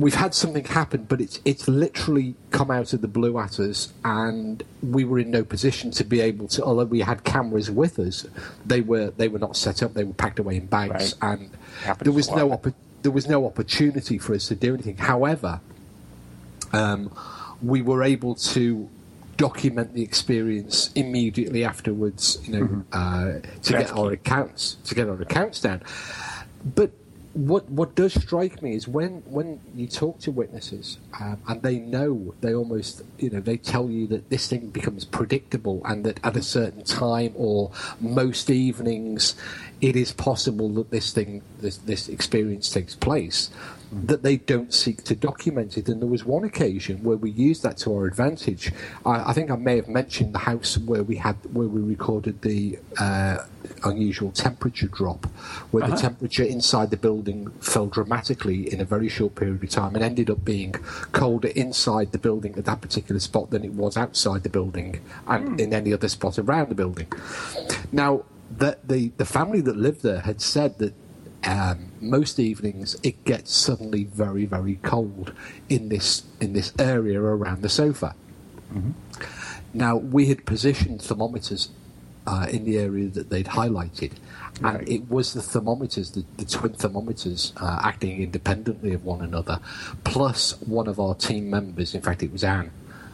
[0.00, 3.92] we've had something happen, but it's it's literally come out of the blue at us,
[4.04, 6.64] and we were in no position to be able to.
[6.64, 8.26] Although we had cameras with us,
[8.64, 9.94] they were they were not set up.
[9.94, 11.32] They were packed away in bags, right.
[11.32, 11.50] and
[12.00, 12.60] there was no
[13.02, 14.96] there was no opportunity for us to do anything.
[14.96, 15.60] However,
[16.72, 17.14] um,
[17.62, 18.88] we were able to
[19.40, 22.38] document the experience immediately afterwards.
[22.44, 22.80] You know, mm-hmm.
[22.92, 25.82] uh, to That's get our accounts to get our accounts down,
[26.62, 26.90] but
[27.32, 31.78] what what does strike me is when when you talk to witnesses um, and they
[31.78, 36.18] know they almost you know they tell you that this thing becomes predictable and that
[36.24, 39.36] at a certain time or most evenings
[39.80, 43.48] it is possible that this thing this this experience takes place
[43.92, 45.88] that they don't seek to document it.
[45.88, 48.72] And there was one occasion where we used that to our advantage.
[49.04, 52.42] I, I think I may have mentioned the house where we had where we recorded
[52.42, 53.38] the uh,
[53.84, 55.26] unusual temperature drop,
[55.70, 55.94] where uh-huh.
[55.94, 60.04] the temperature inside the building fell dramatically in a very short period of time and
[60.04, 60.72] ended up being
[61.12, 65.48] colder inside the building at that particular spot than it was outside the building and
[65.48, 65.60] mm.
[65.60, 67.06] in any other spot around the building.
[67.92, 68.24] Now,
[68.56, 70.94] the, the, the family that lived there had said that
[71.44, 75.32] um, most evenings it gets suddenly very very cold
[75.68, 78.14] in this in this area around the sofa.
[78.72, 78.90] Mm-hmm.
[79.72, 81.70] Now we had positioned thermometers
[82.26, 84.12] uh, in the area that they'd highlighted,
[84.60, 84.80] right.
[84.80, 89.58] and it was the thermometers, the, the twin thermometers, uh, acting independently of one another,
[90.04, 91.94] plus one of our team members.
[91.94, 92.70] In fact, it was Anne,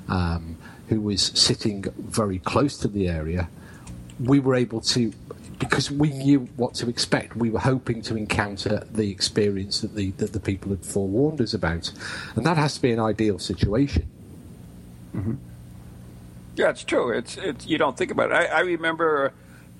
[0.08, 0.56] um,
[0.88, 3.48] who was sitting very close to the area.
[4.18, 5.12] We were able to
[5.58, 7.36] because we knew what to expect.
[7.36, 11.54] We were hoping to encounter the experience that the that the people had forewarned us
[11.54, 11.92] about,
[12.34, 14.08] and that has to be an ideal situation.
[15.14, 15.34] Mm-hmm.
[16.56, 17.10] Yeah, it's true.
[17.10, 18.34] It's it's you don't think about it.
[18.34, 19.32] I, I remember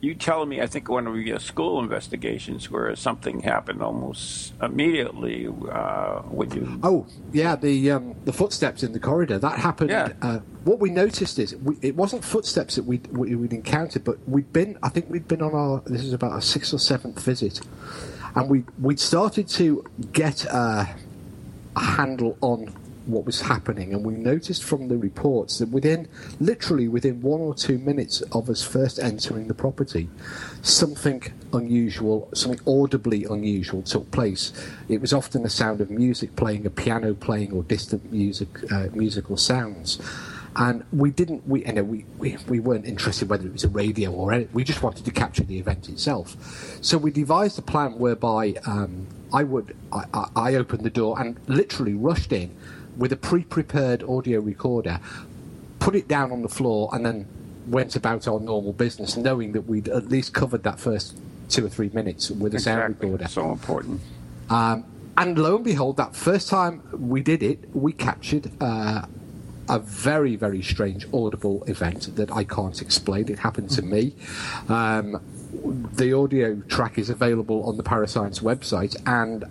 [0.07, 5.49] you telling me, I think, one of your school investigations where something happened almost immediately.
[5.49, 6.79] Uh, would you?
[6.83, 9.90] Oh, yeah, the um, the footsteps in the corridor that happened.
[9.90, 10.12] Yeah.
[10.23, 14.53] Uh, what we noticed is we, it wasn't footsteps that we'd, we'd encountered, but we'd
[14.53, 14.79] been.
[14.83, 15.83] I think we'd been on our.
[15.87, 17.61] This is about our sixth or seventh visit,
[18.35, 20.87] and we we'd started to get uh,
[21.75, 22.73] a handle on
[23.07, 26.09] what was happening, and we noticed from the reports that within,
[26.40, 30.09] literally within one or two minutes of us first entering the property,
[30.62, 34.53] something unusual, something audibly unusual took place.
[34.88, 38.88] It was often the sound of music playing, a piano playing, or distant music, uh,
[38.92, 40.01] musical sounds.
[40.59, 43.69] And we didn't, we, you know, we, we, we weren't interested whether it was a
[43.69, 44.55] radio or anything.
[44.55, 46.35] We just wanted to capture the event itself.
[46.81, 51.38] So we devised a plan whereby um, I would, I, I opened the door and
[51.47, 52.57] literally rushed in
[52.97, 55.01] with a pre-prepared audio recorder,
[55.79, 57.27] put it down on the floor, and then
[57.67, 61.69] went about our normal business, knowing that we'd at least covered that first two or
[61.69, 62.83] three minutes with a exactly.
[62.83, 63.29] sound recorder.
[63.29, 64.01] So important.
[64.51, 64.85] Um,
[65.17, 69.07] and lo and behold, that first time we did it, we captured uh,
[69.69, 73.29] a very, very strange audible event that I can't explain.
[73.29, 74.15] It happened to me.
[74.69, 75.21] Um,
[75.95, 79.45] the audio track is available on the Parascience website, and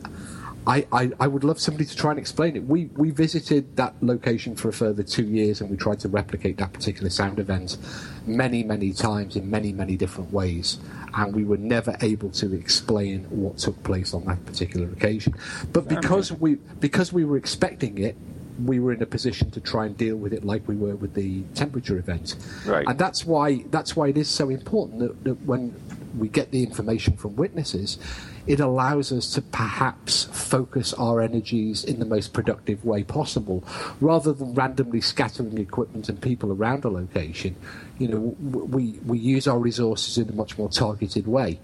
[0.67, 2.63] I, I, I, would love somebody to try and explain it.
[2.63, 6.57] We we visited that location for a further two years and we tried to replicate
[6.57, 7.77] that particular sound event
[8.25, 10.79] many, many times in many, many different ways.
[11.13, 15.35] And we were never able to explain what took place on that particular occasion.
[15.71, 18.15] But because we because we were expecting it,
[18.63, 21.13] we were in a position to try and deal with it like we were with
[21.13, 22.35] the temperature event.
[22.65, 22.85] Right.
[22.87, 25.75] And that's why that's why it is so important that, that when
[26.17, 27.99] we get the information from witnesses,
[28.47, 33.63] it allows us to perhaps focus our energies in the most productive way possible,
[33.99, 37.55] rather than randomly scattering equipment and people around a location.
[37.97, 41.59] You know, we we use our resources in a much more targeted way,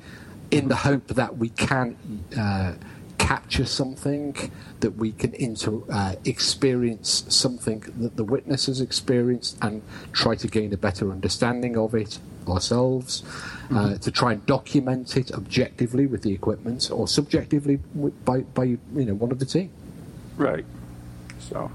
[0.49, 1.95] in the hope that we can.
[2.37, 2.73] Uh,
[3.17, 4.35] capture something,
[4.79, 10.47] that we can inter, uh, experience something that the witness has experienced and try to
[10.47, 13.23] gain a better understanding of it ourselves,
[13.73, 17.77] uh, to try and document it objectively with the equipment or subjectively
[18.25, 19.71] by, by you know one of the team.
[20.37, 20.65] Right.
[21.39, 21.71] So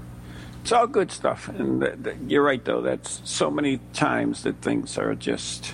[0.61, 2.81] it's all good stuff, and th- th- you're right though.
[2.81, 5.73] That's so many times that things are just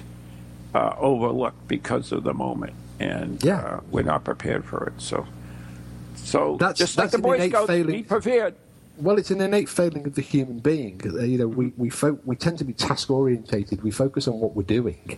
[0.76, 3.60] uh, overlooked because of the moment, and yeah.
[3.60, 5.02] uh, we're not prepared for it.
[5.02, 5.26] So,
[6.16, 7.96] so that's, just that's like the Boy Scouts, failing.
[7.96, 8.56] be prepared.
[8.98, 11.02] Well, it's an innate failing of the human being.
[11.04, 13.82] Uh, you know, we we, fo- we tend to be task orientated.
[13.82, 15.18] We focus on what we're doing,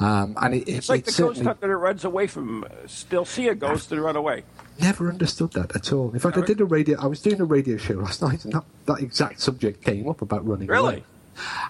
[0.00, 2.64] um, and it, it's like the ghost hunter that runs away from.
[2.86, 4.44] Still see a ghost and run away.
[4.80, 6.12] Never understood that at all.
[6.12, 7.00] In fact, I did a radio.
[7.00, 10.22] I was doing a radio show last night, and that, that exact subject came up
[10.22, 10.94] about running really?
[10.94, 11.04] away.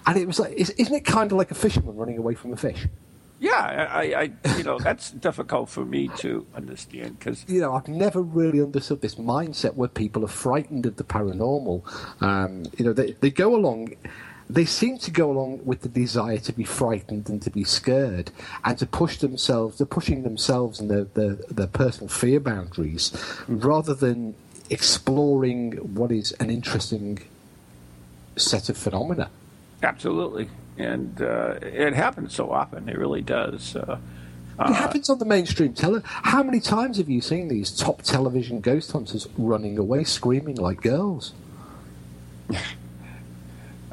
[0.05, 2.57] And it was like, isn't it kind of like a fisherman running away from a
[2.57, 2.87] fish?
[3.39, 7.87] Yeah, I, I, you know, that's difficult for me to understand because you know I've
[7.87, 11.83] never really understood this mindset where people are frightened of the paranormal.
[12.21, 13.95] Um, you know, they they go along.
[14.49, 18.31] They seem to go along with the desire to be frightened and to be scared
[18.65, 23.13] and to push themselves, they're pushing themselves and their, their, their personal fear boundaries
[23.47, 24.35] rather than
[24.69, 27.19] exploring what is an interesting
[28.37, 29.29] set of phenomena.
[29.83, 32.89] Absolutely and uh, it happens so often.
[32.89, 33.75] It really does.
[33.75, 33.99] Uh,
[34.59, 36.01] it happens on the mainstream tele.
[36.03, 40.81] How many times have you seen these top television ghost hunters running away, screaming like
[40.81, 41.33] girls?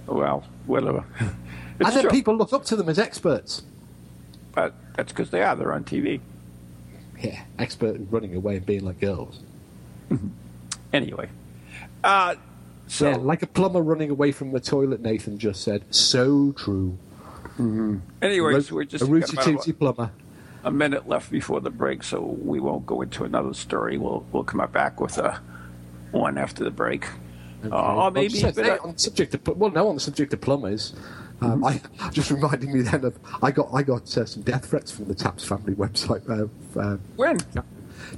[0.06, 1.04] well, whatever.
[1.18, 1.34] and
[1.78, 2.10] then true.
[2.10, 3.62] people look up to them as experts.
[4.54, 5.54] But that's because they are.
[5.54, 6.20] They're on TV.
[7.20, 9.40] Yeah, expert running away and being like girls.
[10.92, 11.28] anyway,
[12.04, 12.36] uh,
[12.88, 15.00] so, yeah, like a plumber running away from the toilet.
[15.00, 16.98] Nathan just said, "So true."
[17.58, 17.98] Mm-hmm.
[18.22, 20.10] Anyways, we're just a rooty tooty plumber.
[20.64, 23.98] A minute left before the break, so we won't go into another story.
[23.98, 25.40] We'll we'll come back with a
[26.12, 27.06] one after the break.
[27.64, 27.74] Okay.
[27.74, 30.94] Uh, maybe said, hey, on the subject of well, no, on the subject of plumbers.
[31.40, 32.02] Um, mm-hmm.
[32.02, 35.06] I just reminding me then of I got I got uh, some death threats from
[35.06, 36.28] the Taps family website.
[36.28, 37.38] Uh, uh, when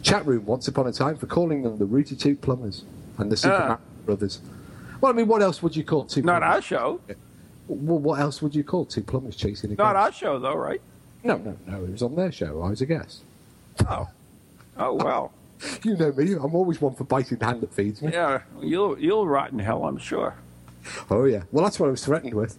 [0.02, 2.84] chat room once upon a time for calling them the Rooty Toot plumbers
[3.18, 3.78] and the Super ah.
[4.04, 4.40] brothers.
[5.00, 6.22] Well, I mean, what else would you call two?
[6.22, 6.56] Not plumbers?
[6.56, 7.00] our show.
[7.68, 10.80] Well, what else would you call two plumbers chasing a Not our show, though, right?
[11.22, 11.84] No, no, no.
[11.84, 12.62] It was on their show.
[12.62, 13.22] I was a guest.
[13.88, 14.08] Oh,
[14.76, 15.32] oh well.
[15.82, 16.32] you know me.
[16.32, 18.12] I'm always one for biting the hand that feeds me.
[18.12, 20.34] Yeah, you'll you'll rot in hell, I'm sure.
[21.10, 21.42] Oh yeah.
[21.52, 22.58] Well, that's what I was threatened with.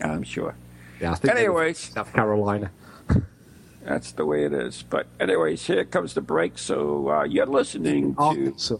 [0.00, 0.54] I'm sure.
[1.00, 1.12] Yeah.
[1.12, 2.70] I think anyways, South Carolina.
[3.82, 4.82] that's the way it is.
[4.82, 6.58] But anyways, here comes the break.
[6.58, 8.76] So uh, you're listening to Arkansas.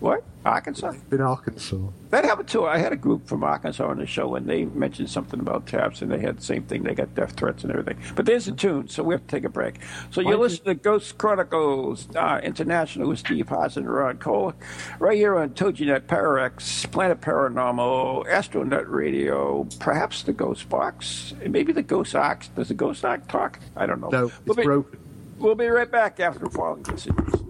[0.00, 0.24] what?
[0.44, 0.94] Arkansas?
[1.10, 1.76] In Arkansas.
[2.10, 2.66] That happened too.
[2.66, 6.00] I had a group from Arkansas on the show, and they mentioned something about taps,
[6.00, 6.82] and they had the same thing.
[6.82, 7.98] They got death threats and everything.
[8.14, 9.80] But there's a tune, so we have to take a break.
[10.10, 14.54] So you're listening to Ghost Chronicles uh, International with Steve Haas and Ron Cole,
[14.98, 21.82] right here on TogiNet, Pararex, Planet Paranormal, Astronet Radio, perhaps the Ghost Box, maybe the
[21.82, 22.48] Ghost Ox.
[22.48, 23.60] Does the Ghost Ox talk?
[23.76, 24.08] I don't know.
[24.08, 24.98] No, it's we'll be, broken.
[25.38, 27.49] We'll be right back after the following messages.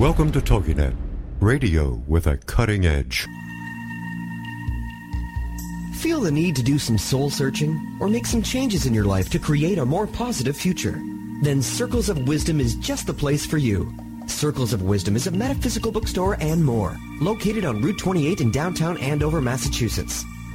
[0.00, 0.96] Welcome to TogiNet,
[1.40, 3.28] radio with a cutting edge.
[5.96, 9.28] Feel the need to do some soul searching or make some changes in your life
[9.28, 10.98] to create a more positive future?
[11.42, 13.92] Then Circles of Wisdom is just the place for you.
[14.26, 18.96] Circles of Wisdom is a metaphysical bookstore and more, located on Route 28 in downtown
[18.96, 20.24] Andover, Massachusetts.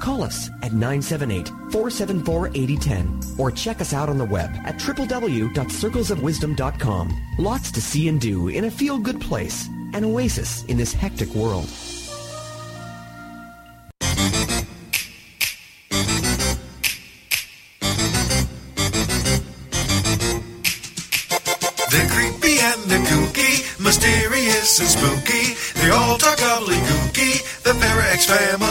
[0.00, 7.22] Call us at 978-474-8010 or check us out on the web at www.circlesofwisdom.com.
[7.38, 11.68] Lots to see and do in a feel-good place an oasis in this hectic world.
[21.90, 25.54] They're creepy and they're kooky, mysterious and spooky.
[25.80, 27.62] They all talk gobbledygooky.
[27.64, 28.69] The Parax family.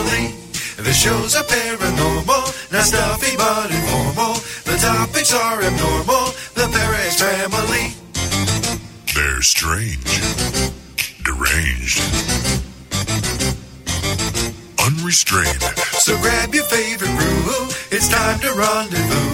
[0.99, 4.33] Shows are paranormal, not stuffy but informal.
[4.65, 6.33] The topics are abnormal.
[6.55, 7.95] The Parax family.
[9.15, 10.03] They're strange,
[11.23, 12.03] deranged,
[14.77, 15.63] unrestrained.
[16.03, 17.69] So grab your favorite brew.
[17.95, 19.28] It's time to rendezvous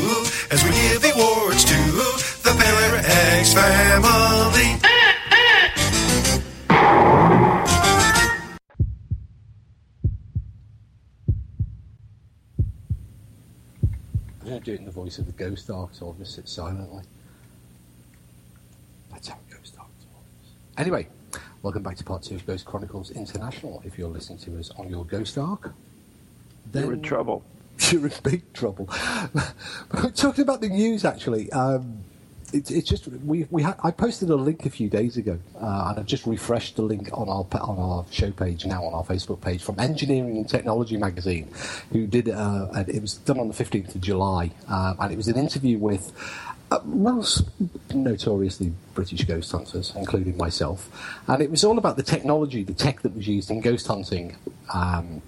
[15.06, 17.04] voice of the Ghost I'll just sit silently.
[19.12, 19.88] That's how it goes dark.
[20.80, 21.08] Anyway,
[21.62, 23.84] welcome back to part two of Ghost Chronicles International.
[23.86, 25.76] If you're listening to us on your Ghost Ark,
[26.72, 27.44] then You're in trouble.
[27.92, 28.90] you're in big trouble.
[29.94, 32.00] We're talking about the news, actually, um,
[32.56, 35.88] it, it's just we we ha- I posted a link a few days ago, uh,
[35.90, 39.04] and I've just refreshed the link on our on our show page now on our
[39.04, 41.50] Facebook page from Engineering and Technology magazine,
[41.92, 45.18] who did uh, and it was done on the fifteenth of July, um, and it
[45.18, 46.12] was an interview with.
[46.72, 47.48] Uh, most
[47.94, 50.90] notoriously British ghost hunters, including myself,
[51.28, 54.36] and it was all about the technology, the tech that was used in ghost hunting,
[54.74, 55.22] um,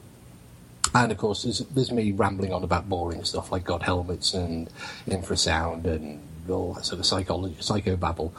[0.96, 4.68] and of course, there's, there's me rambling on about boring stuff like God helmets and
[5.08, 8.32] infrasound and that sort of psychology, psychobabble.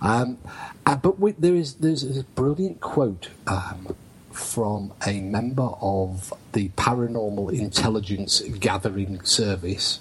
[0.00, 0.38] Um,
[0.86, 3.94] uh, but we, there is there's a brilliant quote um,
[4.32, 10.00] from a member of the Paranormal Intelligence Gathering Service,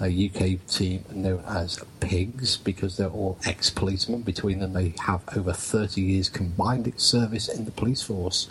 [0.00, 4.22] a UK team known as PIGS, because they're all ex-policemen.
[4.22, 8.48] Between them, they have over 30 years combined service in the police force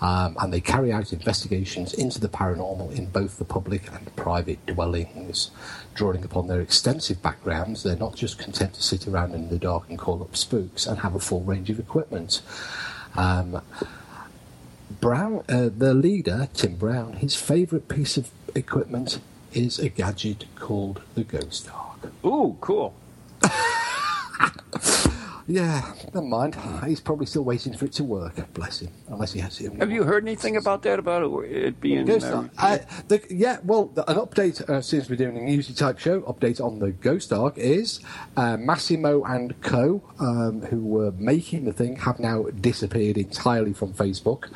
[0.00, 4.64] um, and they carry out investigations into the paranormal in both the public and private
[4.66, 5.50] dwellings.
[5.94, 9.88] Drawing upon their extensive backgrounds, they're not just content to sit around in the dark
[9.88, 12.42] and call up spooks and have a full range of equipment.
[13.16, 13.62] Um,
[15.00, 19.20] Brown, uh, the leader, Tim Brown, his favourite piece of equipment
[19.52, 22.12] is a gadget called the Ghost Ark.
[22.24, 22.94] Ooh, cool.
[25.46, 26.56] Yeah, never mind.
[26.86, 28.52] He's probably still waiting for it to work.
[28.54, 28.90] Bless him.
[29.08, 29.72] Unless he has it.
[29.74, 30.98] Have you heard anything about that?
[30.98, 32.44] About it, being Ghost uh.
[32.56, 32.78] Uh,
[33.08, 36.64] the, yeah, well, the, an update, uh, since we're doing a newsy type show, update
[36.64, 38.00] on the Ghost Ark is
[38.38, 43.92] uh, Massimo and Co., um, who were making the thing, have now disappeared entirely from
[43.92, 44.48] Facebook.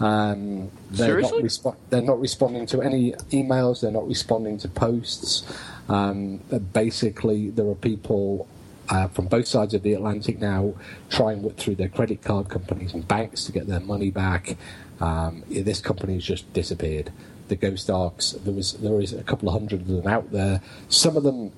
[0.00, 1.42] Um, they're, not Seriously?
[1.42, 5.44] respo- they're not responding to any emails, they're not responding to posts.
[5.90, 6.38] Um,
[6.72, 8.48] basically, there are people
[8.90, 10.74] uh, from both sides of the Atlantic now
[11.08, 14.56] try and whip through their credit card companies and banks to get their money back.
[15.00, 17.12] Um, this company has just disappeared.
[17.48, 20.60] The Ghost arcs, there was there is a couple of hundred of them out there.
[20.88, 21.52] Some of them,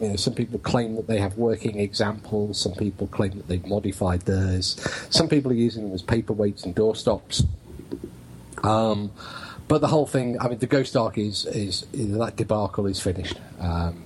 [0.00, 2.60] you know, some people claim that they have working examples.
[2.60, 4.76] Some people claim that they've modified theirs.
[5.10, 7.46] Some people are using them as paperweights and doorstops.
[8.62, 9.10] Um,
[9.68, 13.00] but the whole thing, I mean, the Ghost arc is, is, is that debacle is
[13.00, 13.38] finished.
[13.60, 14.02] Um,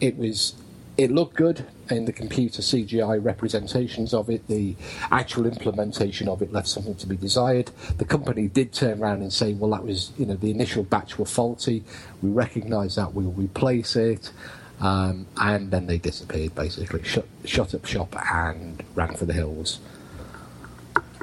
[0.00, 0.54] it was,
[0.98, 4.46] it looked good in the computer CGI representations of it.
[4.48, 4.74] The
[5.12, 7.70] actual implementation of it left something to be desired.
[7.98, 11.16] The company did turn around and say, well, that was, you know, the initial batch
[11.16, 11.84] were faulty.
[12.20, 13.14] We recognise that.
[13.14, 14.32] We'll replace it.
[14.80, 19.78] Um, and then they disappeared, basically, shut, shut up shop and ran for the hills.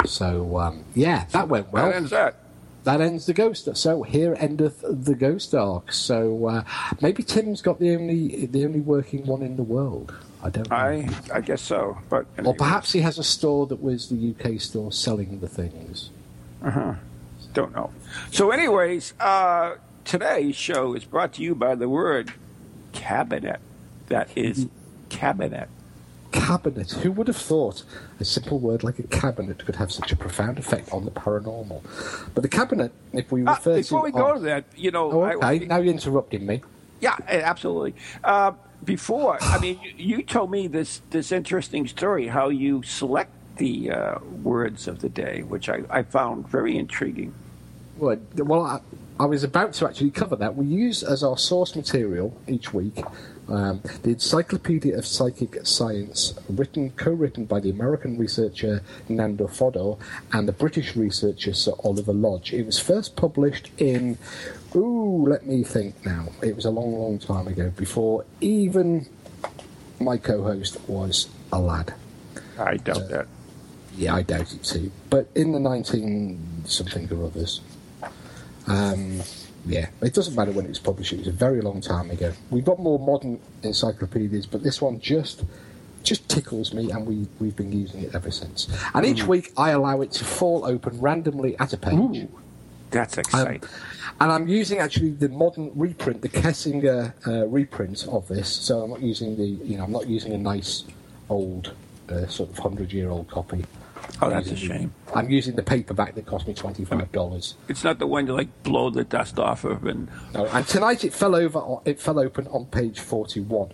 [0.05, 2.44] So um, yeah, that went well That ends that.
[2.85, 3.67] That ends the ghost.
[3.75, 5.91] So here endeth the ghost arc.
[5.91, 6.63] So uh,
[7.01, 10.13] maybe Tim's got the only the only working one in the world.
[10.43, 10.75] I don't know.
[10.75, 14.61] I I guess so, but or perhaps he has a store that was the UK
[14.61, 16.11] store selling the things.
[16.63, 16.93] Uh huh.
[17.53, 17.91] don't know.
[18.31, 22.33] So, anyways, uh, today's show is brought to you by the word
[22.93, 23.59] cabinet.
[24.07, 24.67] That is
[25.09, 25.69] cabinet.
[26.35, 26.91] Cabinet.
[26.91, 27.83] Who would have thought
[28.19, 31.81] a simple word like a cabinet could have such a profound effect on the paranormal?
[32.33, 35.11] But the cabinet, if we Ah, refer before to, we go to that, you know,
[35.11, 36.61] oh, I- now you're interrupting me.
[36.99, 37.95] Yeah, eh, absolutely.
[38.23, 38.51] Uh,
[38.83, 43.91] before, I mean, you, you told me this this interesting story how you select the
[43.91, 47.33] uh, words of the day, which I, I found very intriguing.
[47.97, 48.79] Well, well I,
[49.19, 50.55] I was about to actually cover that.
[50.55, 53.01] We use as our source material each week
[53.47, 59.95] um, the Encyclopedia of Psychic Science, written co-written by the American researcher Nandor Fodor
[60.31, 62.53] and the British researcher Sir Oliver Lodge.
[62.53, 64.17] It was first published in,
[64.75, 66.29] ooh, let me think now.
[66.41, 69.07] It was a long, long time ago, before even
[69.99, 71.93] my co-host was a lad.
[72.59, 73.27] I doubt that.
[73.95, 74.91] Yeah, I doubt it too.
[75.09, 77.61] But in the 19 something or others.
[78.67, 79.21] Um,
[79.65, 82.33] yeah, it doesn't matter when it was published, it was a very long time ago.
[82.49, 85.43] We've got more modern encyclopedias, but this one just
[86.03, 88.67] just tickles me, and we we've been using it ever since.
[88.93, 91.93] And each week I allow it to fall open randomly at a page.
[91.95, 92.27] Ooh,
[92.91, 93.63] that's Um, exciting.
[94.21, 98.47] and I'm using actually the modern reprint, the Kessinger uh, reprint of this.
[98.49, 100.83] So I'm not using the, you know, I'm not using a nice
[101.27, 101.73] old
[102.07, 103.65] uh, sort of hundred year old copy.
[104.21, 104.93] Oh, I'm that's a using the- shame.
[105.13, 107.55] I'm using the paperback that cost me twenty five dollars.
[107.67, 111.03] it's not the one you like blow the dust off of, and No, and tonight
[111.03, 111.61] it fell over.
[111.85, 113.71] It fell open on page forty-one,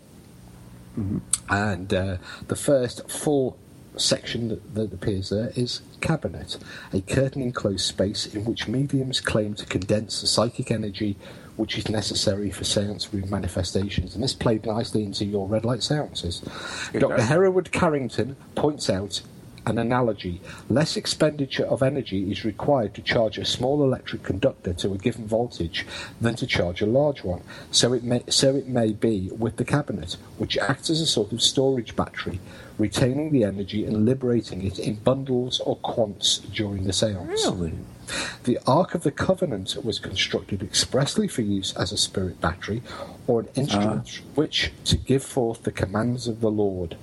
[1.50, 2.18] and uh,
[2.48, 3.58] the first full
[3.98, 6.58] section that, that appears there is cabinet,
[6.94, 11.18] a curtain enclosed space in which mediums claim to condense the psychic energy
[11.58, 14.16] which is necessary for seance room manifestations.
[14.16, 16.42] And this played nicely into your red light seances.
[16.94, 17.18] It Dr.
[17.18, 17.28] does.
[17.28, 19.22] Hereward Carrington points out
[19.66, 20.42] an analogy.
[20.70, 25.28] Less expenditure of energy is required to charge a small electric conductor to a given
[25.28, 25.86] voltage
[26.20, 27.42] than to charge a large one.
[27.72, 31.32] So it may, so it may be with the cabinet, which acts as a sort
[31.32, 32.40] of storage battery,
[32.78, 37.46] retaining the energy and liberating it in bundles or quants during the seance.
[38.44, 42.82] The Ark of the Covenant was constructed expressly for use as a spirit battery
[43.28, 44.32] or an instrument ah.
[44.36, 46.98] which to give forth the commands of the Lord.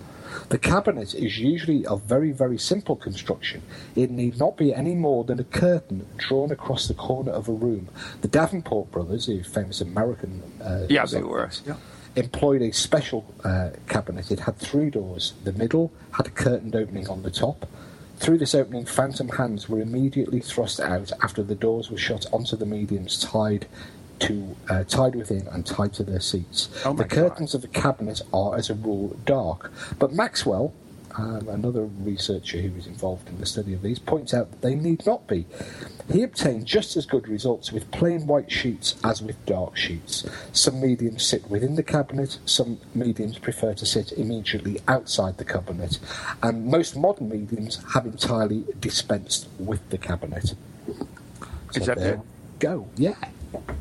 [0.49, 3.63] The cabinet is usually of very, very simple construction.
[3.97, 7.53] It need not be any more than a curtain drawn across the corner of a
[7.53, 7.89] room.
[8.21, 11.51] The Davenport brothers, the famous American uh, yeah, they were.
[11.67, 11.77] Yeah.
[12.17, 14.31] employed a special uh, cabinet.
[14.31, 15.35] It had three doors.
[15.45, 17.67] The middle had a curtained opening on the top.
[18.19, 22.57] Through this opening, phantom hands were immediately thrust out after the doors were shut onto
[22.57, 23.67] the mediums tied
[24.21, 26.69] to uh, tied within and tied to their seats.
[26.85, 29.73] Oh the curtains of the cabinet are, as a rule, dark.
[29.99, 30.73] But Maxwell,
[31.17, 34.75] um, another researcher who was involved in the study of these, points out that they
[34.75, 35.47] need not be.
[36.11, 40.25] He obtained just as good results with plain white sheets as with dark sheets.
[40.53, 45.99] Some mediums sit within the cabinet, some mediums prefer to sit immediately outside the cabinet,
[46.43, 50.55] and most modern mediums have entirely dispensed with the cabinet.
[51.75, 52.23] Is that there?
[52.59, 53.17] Go, yeah.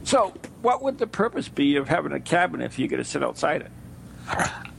[0.04, 3.24] So, what would the purpose be of having a cabinet if you're going to sit
[3.24, 3.72] outside it?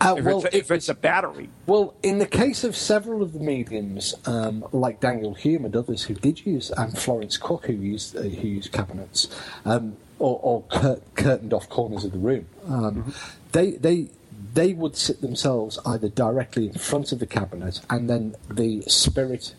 [0.00, 3.32] Uh, If, well, it's, if it's a battery, Well, in the case of several of
[3.32, 7.72] the mediums, um, like Daniel Home and others who did use, and Florence Cook who
[7.72, 9.28] used uh, who used cabinets,
[9.64, 13.12] um, or, or cur- curtained off corners of the room, um,
[13.52, 14.08] they they
[14.54, 19.54] they would sit themselves either directly in front of the cabinet, and then the spirit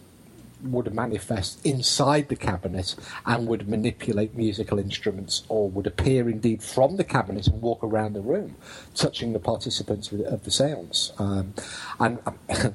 [0.61, 2.95] would manifest inside the cabinet
[3.25, 8.13] and would manipulate musical instruments or would appear indeed from the cabinet and walk around
[8.13, 8.55] the room,
[8.95, 11.11] touching the participants of the seance.
[11.17, 11.53] Um,
[11.99, 12.73] and I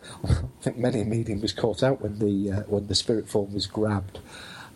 [0.62, 3.66] think many a medium was caught out when the, uh, when the spirit form was
[3.66, 4.18] grabbed.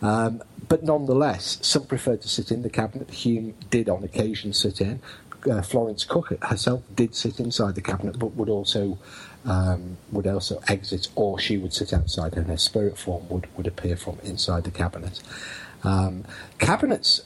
[0.01, 3.13] Um, but nonetheless, some preferred to sit in the cabinet.
[3.23, 5.01] Home did on occasion sit in.
[5.49, 8.97] Uh, Florence Cook herself did sit inside the cabinet, but would also
[9.45, 13.67] um, would also exit, or she would sit outside, and her spirit form would, would
[13.67, 15.21] appear from inside the cabinet.
[15.83, 16.25] Um,
[16.57, 17.21] cabinets.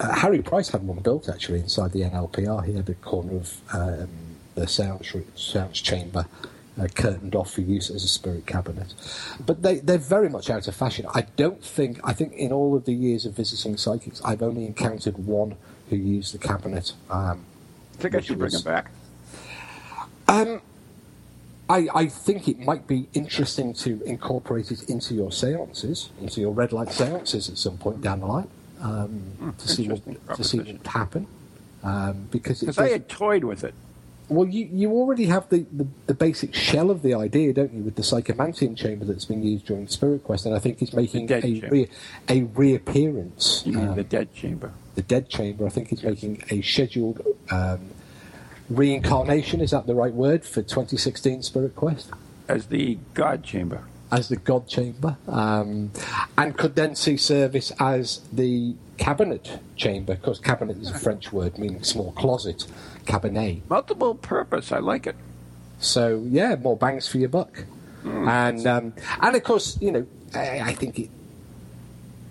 [0.00, 2.64] Uh, Harry Price had one built actually inside the NLPR.
[2.64, 4.08] He had a corner of um,
[4.54, 6.26] the sounds, sounds chamber
[6.80, 8.92] uh, curtained off for use as a spirit cabinet.
[9.44, 11.06] But they, they're very much out of fashion.
[11.14, 14.66] I don't think, I think in all of the years of visiting psychics, I've only
[14.66, 15.56] encountered one
[15.90, 16.92] who used the cabinet.
[17.10, 17.44] Um,
[17.98, 18.90] I think I should bring was- it back.
[20.26, 20.60] Um,
[21.68, 26.52] I, I think it might be interesting to incorporate it into your seances, into your
[26.52, 28.48] red light seances at some point down the line,
[28.80, 31.26] um, to see what to see what happen.
[31.82, 33.74] Um, because it Because I had toyed with it.
[34.28, 37.82] well, you, you already have the, the, the basic shell of the idea, don't you,
[37.82, 41.30] with the psychomantium chamber that's been used during Spirit Quest, and I think it's making
[41.30, 41.88] a, re,
[42.28, 43.62] a reappearance.
[43.66, 44.72] You mean um, the dead chamber?
[44.94, 47.90] the Dead Chamber, I think, is making a scheduled um,
[48.68, 49.60] reincarnation.
[49.60, 52.10] Is that the right word for 2016 Spirit Quest?
[52.48, 53.84] As the God chamber.
[54.12, 55.90] As the God Chamber, um,
[56.38, 61.58] and could then see service as the Cabinet Chamber, because cabinet is a French word
[61.58, 62.64] meaning small closet,
[63.06, 63.68] cabinet.
[63.68, 64.70] Multiple purpose.
[64.70, 65.16] I like it.
[65.80, 67.64] So yeah, more bangs for your buck,
[68.04, 71.10] and um, and of course, you know, I, I think it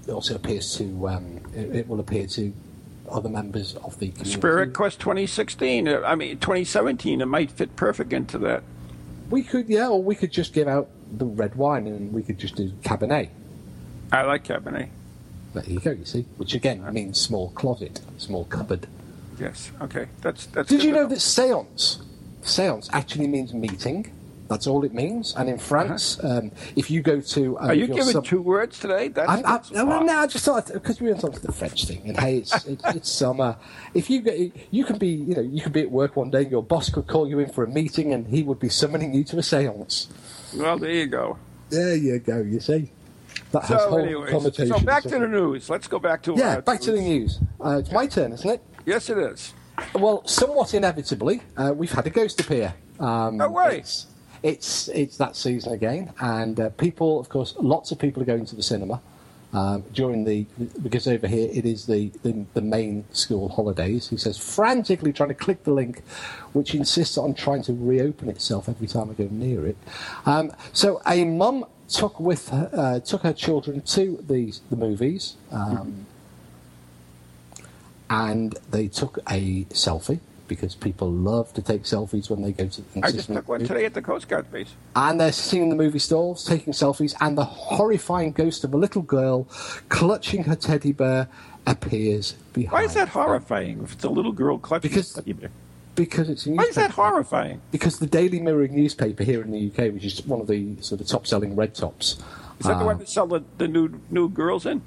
[0.10, 2.54] also appears to um, it, it will appear to
[3.10, 4.32] other members of the community.
[4.32, 5.88] Spirit Quest 2016.
[5.88, 7.22] uh, I mean, 2017.
[7.22, 8.64] It might fit perfect into that.
[9.30, 12.38] We could, yeah, or we could just give out the red wine and we could
[12.38, 13.30] just do Cabernet.
[14.12, 14.90] I like Cabernet.
[15.54, 16.26] There you go, you see.
[16.38, 18.88] Which again means small closet, small cupboard.
[19.40, 19.72] Yes.
[19.82, 20.08] Okay.
[20.22, 20.70] That's that's.
[20.70, 22.02] Did you know that seance,
[22.42, 24.12] seance actually means meeting?
[24.54, 25.34] That's all it means.
[25.36, 27.70] And in France, um, if you go to, Uh-huh.
[27.70, 29.08] Are you giving sub- two words today?
[29.08, 31.86] That's, I'm, I'm, no, no, I just thought because we went on to the French
[31.86, 33.58] thing, and hey, it's it, it's summer.
[33.96, 36.44] If you get, you can be, you know, you can be at work one day,
[36.44, 39.12] and your boss could call you in for a meeting, and he would be summoning
[39.16, 40.08] you to a séance.
[40.56, 41.40] Well, there you go.
[41.72, 42.38] There you go.
[42.42, 42.92] You see,
[43.54, 45.68] that has So, whole anyways, so back to the news.
[45.68, 47.40] Let's go back to yeah, uh, back to the news.
[47.60, 48.62] Uh, it's my turn, isn't it?
[48.86, 49.54] Yes, it is.
[49.96, 52.76] Well, somewhat inevitably, uh, we've had a ghost appear.
[53.00, 53.80] Um, No way.
[53.80, 54.06] It's,
[54.44, 58.46] it's it's that season again, and uh, people, of course, lots of people are going
[58.46, 59.02] to the cinema
[59.54, 60.46] um, during the
[60.82, 64.10] because over here it is the, the the main school holidays.
[64.10, 66.04] He says frantically trying to click the link,
[66.52, 69.78] which insists on trying to reopen itself every time I go near it.
[70.26, 75.36] Um, so a mum took with her, uh, took her children to the the movies.
[75.52, 76.08] Um,
[78.10, 80.20] and they took a selfie
[80.54, 82.82] because people love to take selfies when they go to.
[82.94, 84.72] The I just took one today at the Coast Guard base.
[84.96, 88.78] And they're sitting in the movie stalls taking selfies, and the horrifying ghost of a
[88.78, 89.46] little girl
[89.90, 91.28] clutching her teddy bear
[91.66, 92.72] appears behind.
[92.72, 93.82] Why is that horrifying?
[93.84, 95.50] If it's a little girl clutching Because- teddy bear.
[95.96, 97.62] Because it's a Why is that horrifying?
[97.72, 101.02] Because the Daily Mirror newspaper here in the UK, which is one of the sort
[101.02, 102.14] of top-selling red tops.
[102.60, 104.82] Is that the uh, one that sell the, the new new girls in?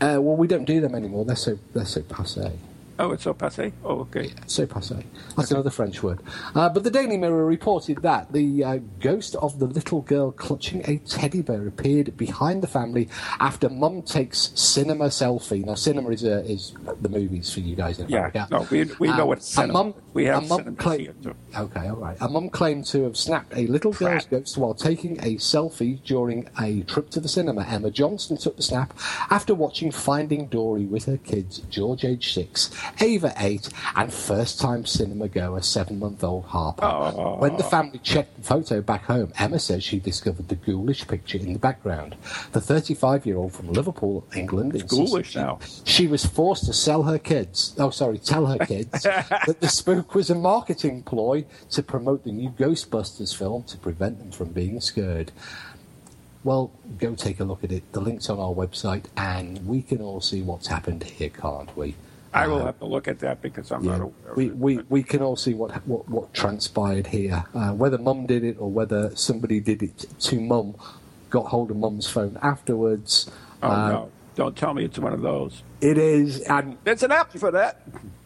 [0.00, 1.26] Uh, well, we don't do them anymore.
[1.26, 2.52] They're so they're so passe.
[2.98, 3.72] Oh, it's so passe.
[3.84, 4.32] Oh, okay.
[4.46, 5.04] So passe.
[5.36, 6.20] That's another French word.
[6.54, 10.82] Uh, but the Daily Mirror reported that the uh, ghost of the little girl clutching
[10.88, 15.64] a teddy bear appeared behind the family after mum takes cinema selfie.
[15.64, 16.72] Now, cinema is, uh, is
[17.02, 18.18] the movies for you guys in Yeah.
[18.30, 18.48] America.
[18.50, 19.72] No, we, we know Um, what a cinema.
[19.72, 21.34] mum- we have mum cinema claim-.
[21.54, 22.16] Okay, all right.
[22.20, 26.48] A mum claimed to have snapped a little girl's ghost while taking a selfie during
[26.58, 27.62] a trip to the cinema.
[27.64, 28.94] Emma Johnson took the snap
[29.30, 32.70] after watching Finding Dory with her kids, George, age six,
[33.00, 36.84] Ava, eight, and first-time cinema goer, seven-month-old Harper.
[36.84, 37.36] Oh.
[37.38, 41.38] When the family checked the photo back home, Emma says she discovered the ghoulish picture
[41.38, 42.16] in the background.
[42.52, 45.58] The 35-year-old from Liverpool, England, insisted ghoulish she- now.
[45.84, 47.74] she was forced to sell her kids.
[47.78, 52.32] Oh, sorry, tell her kids that the spook was a marketing ploy to promote the
[52.32, 55.32] new Ghostbusters film to prevent them from being scared.
[56.44, 57.90] Well, go take a look at it.
[57.92, 61.96] The link's on our website, and we can all see what's happened here, can't we?
[62.42, 64.56] I will Uh, have to look at that because I'm not aware of we, it.
[64.56, 67.44] we, we can all see what, what, what transpired here.
[67.54, 70.74] Uh, whether mum did it or whether somebody did it to mum,
[71.30, 73.30] got hold of mum's phone afterwards.
[73.62, 74.10] Oh, Uh, no.
[74.36, 75.62] Don't tell me it's one of those.
[75.80, 77.80] It is, and There's an app for that.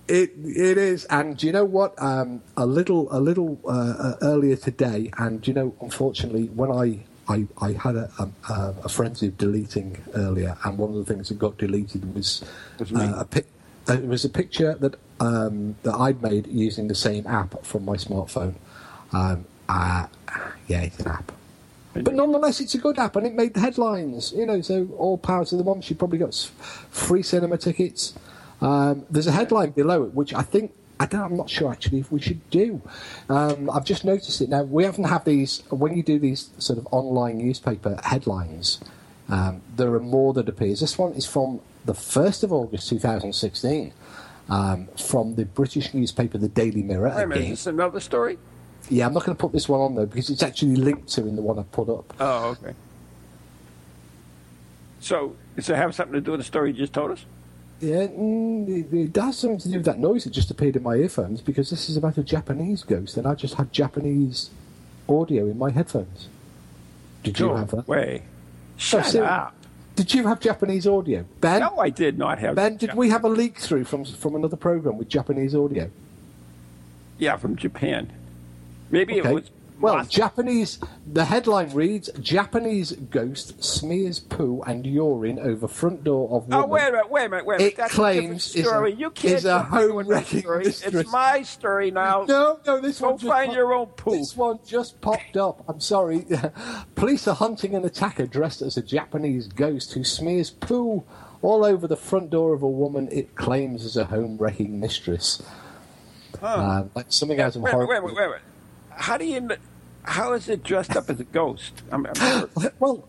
[0.08, 1.94] It it is, and do you know what?
[2.02, 6.72] Um, a little a little uh, uh, earlier today, and do you know, unfortunately, when
[6.72, 6.86] I
[7.28, 11.28] I, I had a, a, a frenzy of deleting earlier, and one of the things
[11.28, 12.42] that got deleted was
[12.80, 13.46] Was uh, a pic.
[13.90, 17.96] It was a picture that um, that I'd made using the same app from my
[17.96, 18.54] smartphone.
[19.12, 20.06] Um, uh,
[20.66, 21.32] yeah, it's an app.
[21.92, 24.32] But nonetheless, it's a good app, and it made the headlines.
[24.32, 25.80] You know, so all power to the mum.
[25.80, 26.34] She probably got
[26.90, 28.14] free cinema tickets.
[28.60, 31.22] Um, there's a headline below it, which I think I don't.
[31.22, 32.80] I'm not sure actually if we should do.
[33.28, 34.62] Um, I've just noticed it now.
[34.62, 38.80] We often have these when you do these sort of online newspaper headlines.
[39.28, 40.80] Um, there are more that appears.
[40.80, 41.60] This one is from
[41.90, 43.92] the first of August, 2016,
[44.48, 47.12] um, from the British newspaper, the Daily Mirror.
[47.16, 47.44] Wait a minute.
[47.44, 48.38] Is this another story?
[48.88, 51.22] Yeah, I'm not going to put this one on though because it's actually linked to
[51.26, 52.14] in the one I put up.
[52.20, 52.74] Oh, okay.
[55.00, 57.24] So, does it have something to do with the story you just told us?
[57.80, 60.84] Yeah, mm, it, it does something to do with that noise that just appeared in
[60.84, 64.50] my earphones because this is about a Japanese ghost, and I just had Japanese
[65.08, 66.28] audio in my headphones.
[67.24, 67.88] Did you No have that?
[67.88, 68.22] way.
[68.76, 69.56] Shut so- up.
[70.00, 71.60] Did you have Japanese audio, Ben?
[71.60, 72.54] No, I did not have.
[72.54, 75.90] Ben, did we have a leak through from from another program with Japanese audio?
[77.18, 78.10] Yeah, from Japan.
[78.90, 79.28] Maybe Okay.
[79.28, 79.50] it was.
[79.80, 80.78] Well, Mos- Japanese.
[81.10, 86.52] The headline reads: Japanese ghost smears poo and urine over front door of woman.
[86.52, 87.72] Oh, wait a minute, wait a minute, wait a minute.
[87.72, 88.92] It That's claims a different is a- story.
[88.94, 90.64] you can't is a jump into home-wrecking story.
[90.64, 90.94] mistress.
[90.94, 92.24] It's my story now.
[92.28, 93.18] No, no, this Go one.
[93.18, 94.10] just find popped- your own poo.
[94.12, 95.64] This one just popped up.
[95.66, 96.26] I'm sorry.
[96.94, 101.04] Police are hunting an attacker dressed as a Japanese ghost who smears poo
[101.42, 105.42] all over the front door of a woman it claims is a home wrecking mistress.
[106.42, 107.86] Uh, like something out of Wait, horror.
[107.86, 108.40] wait, wait, wait, wait.
[108.90, 109.48] How do you?
[110.02, 111.82] How is it dressed up as a ghost?
[111.90, 112.48] I'm, I'm
[112.78, 113.08] Well,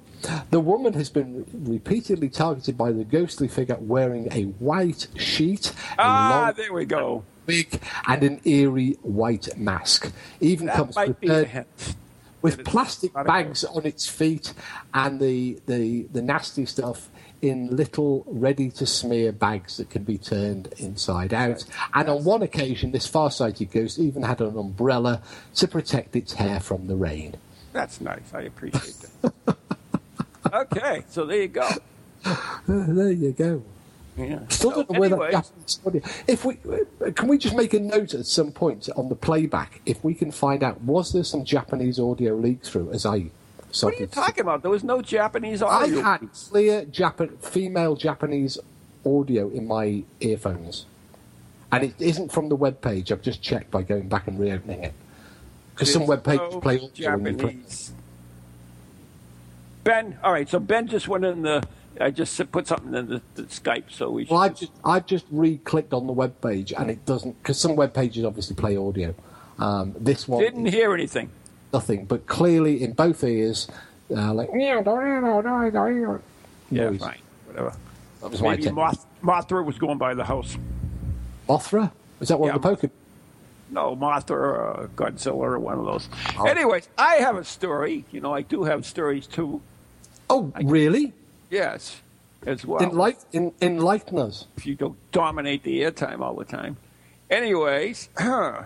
[0.52, 6.46] the woman has been repeatedly targeted by the ghostly figure wearing a white sheet, ah,
[6.46, 7.24] long there we go.
[7.48, 10.12] wig, and an eerie white mask.
[10.39, 11.66] Even That comes prepared
[12.42, 14.54] with plastic bags on its feet
[14.94, 17.10] and the, the, the nasty stuff
[17.42, 21.64] in little ready to smear bags that can be turned inside out.
[21.94, 25.22] And on one occasion, this far sighted ghost even had an umbrella
[25.56, 27.36] to protect its hair from the rain.
[27.74, 28.34] That's nice.
[28.34, 29.58] I appreciate that.
[30.54, 31.70] okay, so there you go.
[32.68, 33.64] there you go.
[34.18, 34.39] Yeah.
[34.50, 35.50] Still So don't know where that.
[36.28, 39.82] If we uh, can we just make a note at some point on the playback,
[39.86, 43.32] if we can find out was there some Japanese audio leak through as I
[43.82, 44.61] What are you talking about?
[44.61, 46.01] There was no Japanese audio.
[46.01, 48.57] I had clear Japan, female Japanese
[49.05, 50.86] audio in my earphones,
[51.72, 53.11] and it isn't from the web page.
[53.11, 54.93] I've just checked by going back and reopening it
[55.74, 56.89] because some web pages no play.
[56.93, 57.93] Japanese.
[59.84, 60.47] Ben, all right.
[60.47, 61.63] So Ben just went in the.
[61.99, 64.26] I just put something in the, the Skype, so we.
[64.30, 67.76] Well, I've just, I've just re-clicked on the web page, and it doesn't because some
[67.76, 69.13] web pages obviously play audio.
[69.59, 71.30] Um, this one didn't hear anything.
[71.74, 73.67] Nothing, but clearly in both ears,
[74.15, 74.49] uh, like
[76.69, 76.99] Yeah, noise.
[76.99, 77.17] fine,
[77.47, 77.74] whatever.
[78.22, 78.78] That was my Maybe attempt.
[78.78, 80.57] Moth, Mothra was going by the house.
[81.49, 81.91] Mothra?
[82.19, 82.55] Is that one Yeah.
[82.55, 82.91] of the Pokemon?
[83.72, 86.09] No, Mothra or uh, Godzilla or one of those.
[86.38, 86.45] Oh.
[86.45, 88.03] Anyways, I have a story.
[88.11, 89.61] You know, I do have stories too.
[90.30, 91.13] Oh, really?
[91.49, 92.01] Yes,
[92.45, 92.80] as well.
[92.82, 94.45] Enlight, en, enlighten us.
[94.57, 96.78] if you don't dominate the airtime all the time.
[97.30, 98.65] Anyways, Look,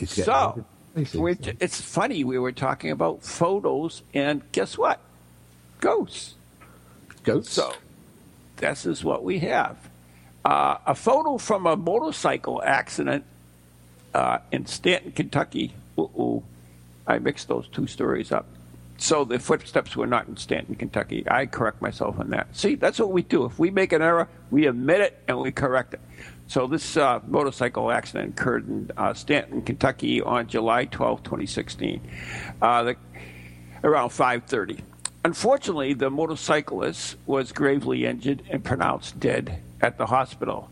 [0.00, 0.64] it's getting so
[0.94, 1.18] crazy.
[1.18, 2.24] we it's funny.
[2.24, 5.00] We were talking about photos, and guess what?
[5.80, 6.34] Ghosts.
[7.24, 7.52] Ghosts.
[7.52, 7.72] So
[8.56, 9.76] this is what we have.
[10.44, 13.24] Uh, a photo from a motorcycle accident
[14.14, 15.74] uh, in Stanton, Kentucky.
[15.98, 16.42] Uh-oh.
[17.06, 18.46] I mixed those two stories up.
[18.96, 21.24] So the footsteps were not in Stanton, Kentucky.
[21.28, 22.56] I correct myself on that.
[22.56, 23.44] See, that's what we do.
[23.44, 26.00] If we make an error, we admit it and we correct it.
[26.46, 32.00] So this uh, motorcycle accident occurred in uh, Stanton, Kentucky on July 12, 2016.
[32.60, 32.96] Uh, the,
[33.82, 34.80] around 5:30.
[35.24, 40.68] Unfortunately, the motorcyclist was gravely injured and pronounced dead at the hospital.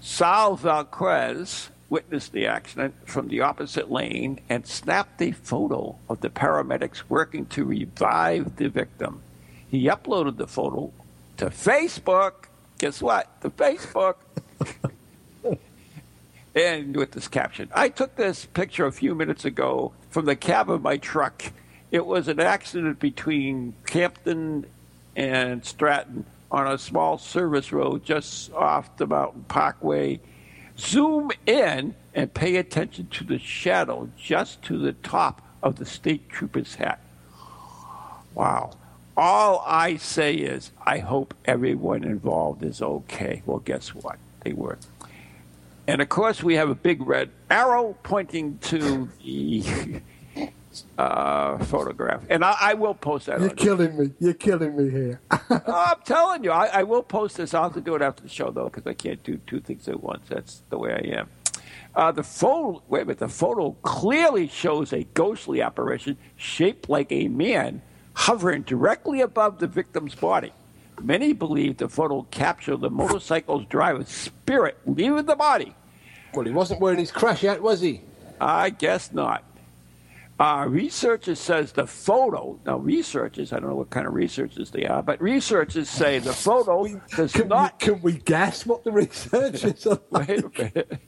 [0.00, 6.30] Sal Valquez witnessed the accident from the opposite lane and snapped a photo of the
[6.30, 9.20] paramedics working to revive the victim.
[9.68, 10.92] He uploaded the photo
[11.36, 12.46] to Facebook.
[12.78, 13.40] Guess what?
[13.42, 14.16] To Facebook.
[16.54, 20.70] And with this caption I took this picture a few minutes ago from the cab
[20.70, 21.52] of my truck.
[21.90, 24.66] It was an accident between Campton
[25.16, 30.20] and Stratton on a small service road just off the Mountain Parkway.
[30.78, 36.28] Zoom in and pay attention to the shadow just to the top of the state
[36.28, 37.00] trooper's hat.
[38.34, 38.72] Wow.
[39.16, 43.42] All I say is, I hope everyone involved is okay.
[43.46, 44.18] Well, guess what?
[44.42, 44.78] They were.
[45.86, 50.00] And of course, we have a big red arrow pointing to the
[50.98, 52.22] uh, photograph.
[52.30, 53.40] And I, I will post that.
[53.40, 54.10] You're killing me.
[54.18, 55.20] You're killing me here.
[55.66, 57.54] Oh, I'm telling you, I, I will post this.
[57.54, 59.88] I'll have to do it after the show, though, because I can't do two things
[59.88, 60.26] at once.
[60.28, 61.28] That's the way I am.
[61.94, 67.10] Uh, the photo, wait a minute, the photo clearly shows a ghostly apparition shaped like
[67.12, 67.82] a man
[68.14, 70.52] hovering directly above the victim's body.
[71.00, 75.74] Many believe the photo captured the motorcycle's driver's spirit leaving the body.
[76.34, 78.00] well, he wasn't wearing his crash yet, was he?
[78.40, 79.44] I guess not.
[80.38, 82.58] Uh, researchers says the photo.
[82.66, 86.32] Now, researchers, I don't know what kind of researchers they are, but researchers say the
[86.32, 87.80] photo does Can, not.
[87.80, 89.86] we, can we guess what the research is?
[89.86, 90.28] on that?
[90.28, 91.00] Wait a minute.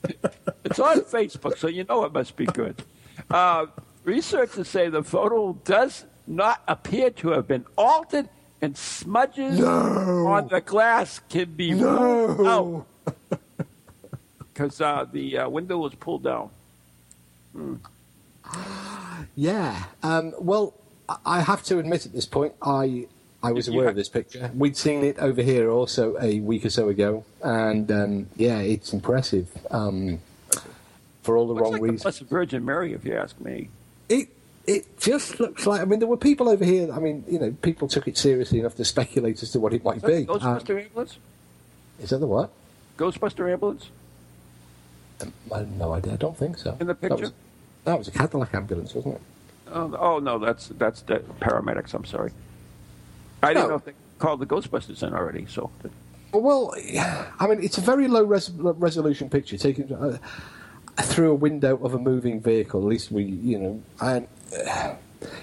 [0.63, 2.81] It's on Facebook, so you know it must be good.
[3.29, 3.65] Uh,
[4.05, 8.29] researchers say the photo does not appear to have been altered,
[8.61, 10.27] and smudges No.
[10.27, 12.85] on the glass can be No.
[13.09, 13.37] out
[14.53, 16.49] because uh, the uh, window was pulled down.
[19.35, 19.83] Yeah.
[20.03, 20.73] Um, well,
[21.25, 23.07] I- have to admit at this point, I
[23.43, 24.51] I was aware of this picture.
[24.55, 28.91] We'd seen it over here also a week or so ago, and um, yeah, it's
[28.93, 30.19] impressive um,
[31.21, 32.01] for all the Looks wrong like the reasons.
[32.03, 33.69] Blessed Virgin Mary, if you ask me.
[34.09, 34.29] It
[34.67, 35.81] it just looks like.
[35.81, 36.91] I mean, there were people over here.
[36.91, 39.83] I mean, you know, people took it seriously enough to speculate as to what it
[39.83, 40.27] might that be.
[40.29, 41.17] Um, Ghostbuster ambulance?
[41.99, 42.51] is that the what?
[42.97, 43.89] Ghostbuster ambulance
[45.21, 46.13] Um, I have no idea.
[46.13, 46.71] I don't think so.
[46.79, 47.15] in the That picture?
[47.17, 47.31] was,
[47.85, 49.21] that was a Cadillac ambulance, wasn't it?
[49.71, 51.93] Oh, oh, no, that's that's the paramedics.
[51.93, 52.31] I'm sorry.
[53.43, 55.45] I didn't know if they called the Ghostbusters in already.
[55.47, 55.69] So
[56.31, 56.73] Well,
[57.39, 60.17] I mean, it's a very low res- resolution picture taken uh,
[61.03, 62.81] through a window of a moving vehicle.
[62.81, 64.27] At least we, you know, and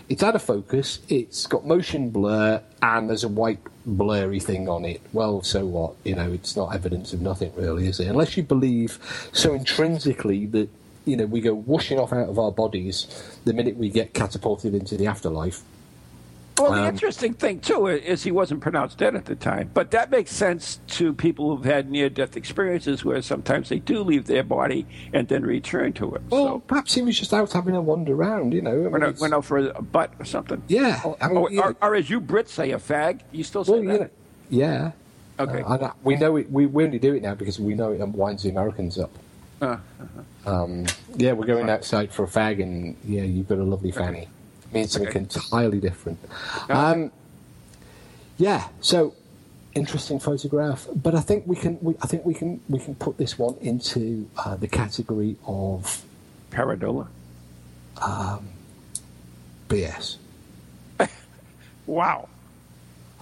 [0.08, 1.00] it's out of focus.
[1.08, 5.00] It's got motion blur, and there's a white blurry thing on it.
[5.12, 5.94] Well, so what?
[6.04, 8.08] You know, it's not evidence of nothing, really, is it?
[8.08, 8.98] Unless you believe
[9.32, 10.68] so intrinsically that
[11.04, 13.06] you know we go whooshing off out of our bodies
[13.44, 15.62] the minute we get catapulted into the afterlife.
[16.64, 19.90] Well, the Um, interesting thing too is he wasn't pronounced dead at the time, but
[19.90, 24.42] that makes sense to people who've had near-death experiences, where sometimes they do leave their
[24.42, 26.22] body and then return to it.
[26.30, 28.70] Well, so perhaps he was just out having a wander around, you know.
[28.72, 30.62] I mean, went out, went out for a butt or something.
[30.68, 33.20] Yeah, Or, I mean, or, you know- or, or as you Brits say, a fag.
[33.32, 34.00] You still say well, that?
[34.00, 34.08] know,
[34.50, 34.92] yeah.
[35.38, 35.62] Okay.
[35.62, 36.50] Uh, and, uh, we know it.
[36.50, 39.10] We, we only do it now because we know it winds the Americans up.
[39.60, 39.76] Uh,
[40.46, 40.84] Um,
[41.16, 44.28] yeah, we're going outside for a fag, and yeah, you've got a lovely fanny.
[44.74, 46.18] Means something entirely different.
[46.68, 47.12] Um,
[48.36, 49.14] yeah, so
[49.74, 51.78] interesting photograph, but I think we can.
[51.80, 52.60] We, I think we can.
[52.68, 56.02] We can put this one into uh, the category of
[56.50, 57.08] pareidolia.
[59.68, 60.16] BS.
[61.86, 62.30] Wow.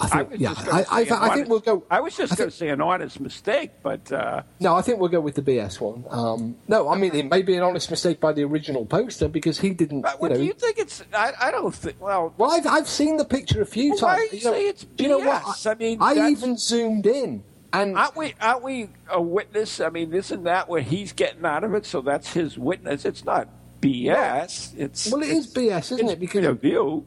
[0.02, 0.30] I I think.
[0.30, 1.84] was yeah, I, I, I think we'll go.
[1.90, 5.08] I was just going to say an honest mistake, but uh, No, I think we'll
[5.08, 6.04] go with the BS one.
[6.10, 9.60] Um, no, I mean it may be an honest mistake by the original poster because
[9.60, 10.02] he didn't.
[10.02, 11.02] but You know, do you think it's?
[11.14, 12.00] I, I don't think.
[12.00, 14.28] Well, Well, I've, I've seen the picture a few Well, times.
[14.32, 15.42] why you know, say it's do you know what?
[15.42, 15.70] BS?
[15.70, 17.42] I mean, I even zoomed in,
[17.72, 18.34] and aren't we?
[18.40, 19.80] Aren't we a witness?
[19.80, 21.86] I mean, isn't that where he's getting out of it?
[21.86, 23.04] So that's his witness.
[23.04, 23.48] It's not
[23.80, 24.72] BS.
[24.78, 26.20] It's well, it is BS, isn't it's it?
[26.20, 27.06] Because of view.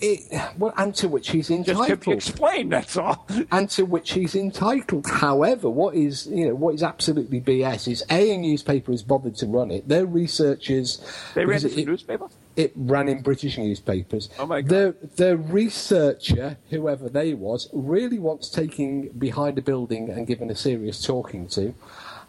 [0.00, 1.88] It, well, and to which he's entitled.
[2.02, 2.70] Just entitled.
[2.70, 3.26] That's all.
[3.52, 5.06] and to which he's entitled.
[5.08, 9.36] However, what is you know what is absolutely BS is a, a newspaper has bothered
[9.36, 9.88] to run it.
[9.88, 12.28] Their researchers They ran it, newspaper.
[12.56, 14.30] it ran in British newspapers.
[14.38, 14.68] Oh, my God.
[14.68, 20.56] The the researcher, whoever they was, really wants taking behind a building and giving a
[20.56, 21.74] serious talking to.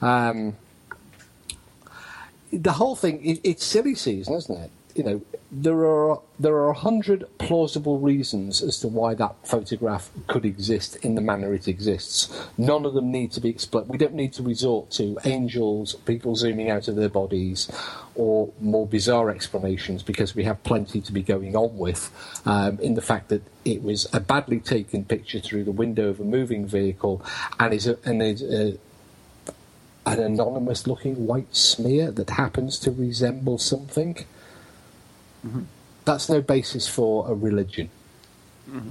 [0.01, 0.57] Um,
[2.51, 4.71] the whole thing, it, it's silly season, isn't it?
[4.95, 5.21] You know,
[5.51, 10.95] there are there are a hundred plausible reasons as to why that photograph could exist
[10.97, 12.29] in the manner it exists.
[12.57, 13.89] None of them need to be explained.
[13.89, 17.69] We don't need to resort to angels, people zooming out of their bodies,
[18.15, 22.11] or more bizarre explanations because we have plenty to be going on with.
[22.45, 26.19] Um, in the fact that it was a badly taken picture through the window of
[26.19, 27.23] a moving vehicle,
[27.59, 28.77] and is a, and is a,
[30.05, 34.25] an anonymous looking white smear that happens to resemble something.
[36.05, 37.89] That's no basis for a religion.
[38.67, 38.89] But,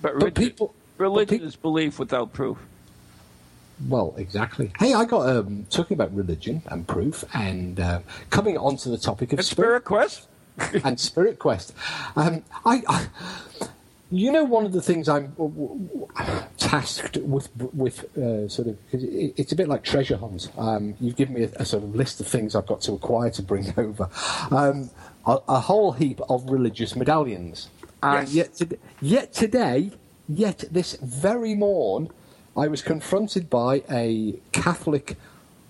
[0.00, 2.58] But religion, but religion peop- is belief without proof.
[3.88, 4.70] Well, exactly.
[4.78, 8.00] Hey, I got um, talking about religion and proof, and uh,
[8.30, 10.28] coming on to the topic of And Spirit Quest.
[10.84, 11.72] and Spirit Quest.
[12.14, 13.06] Um, I, I,
[14.12, 15.50] you know, one of the things I'm w-
[15.88, 16.08] w-
[16.58, 20.50] tasked with, with uh, sort of, it's a bit like treasure hunt.
[20.58, 23.30] Um, you've given me a, a sort of list of things I've got to acquire
[23.30, 24.08] to bring over.
[24.50, 24.90] Um,
[25.26, 27.68] a, a whole heap of religious medallions,
[28.02, 28.34] and Yes.
[28.34, 29.92] yet, to, yet today,
[30.28, 32.08] yet this very morn,
[32.56, 35.16] I was confronted by a Catholic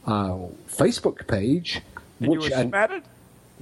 [0.06, 0.36] uh,
[0.68, 1.80] Facebook page,
[2.18, 2.74] And which and-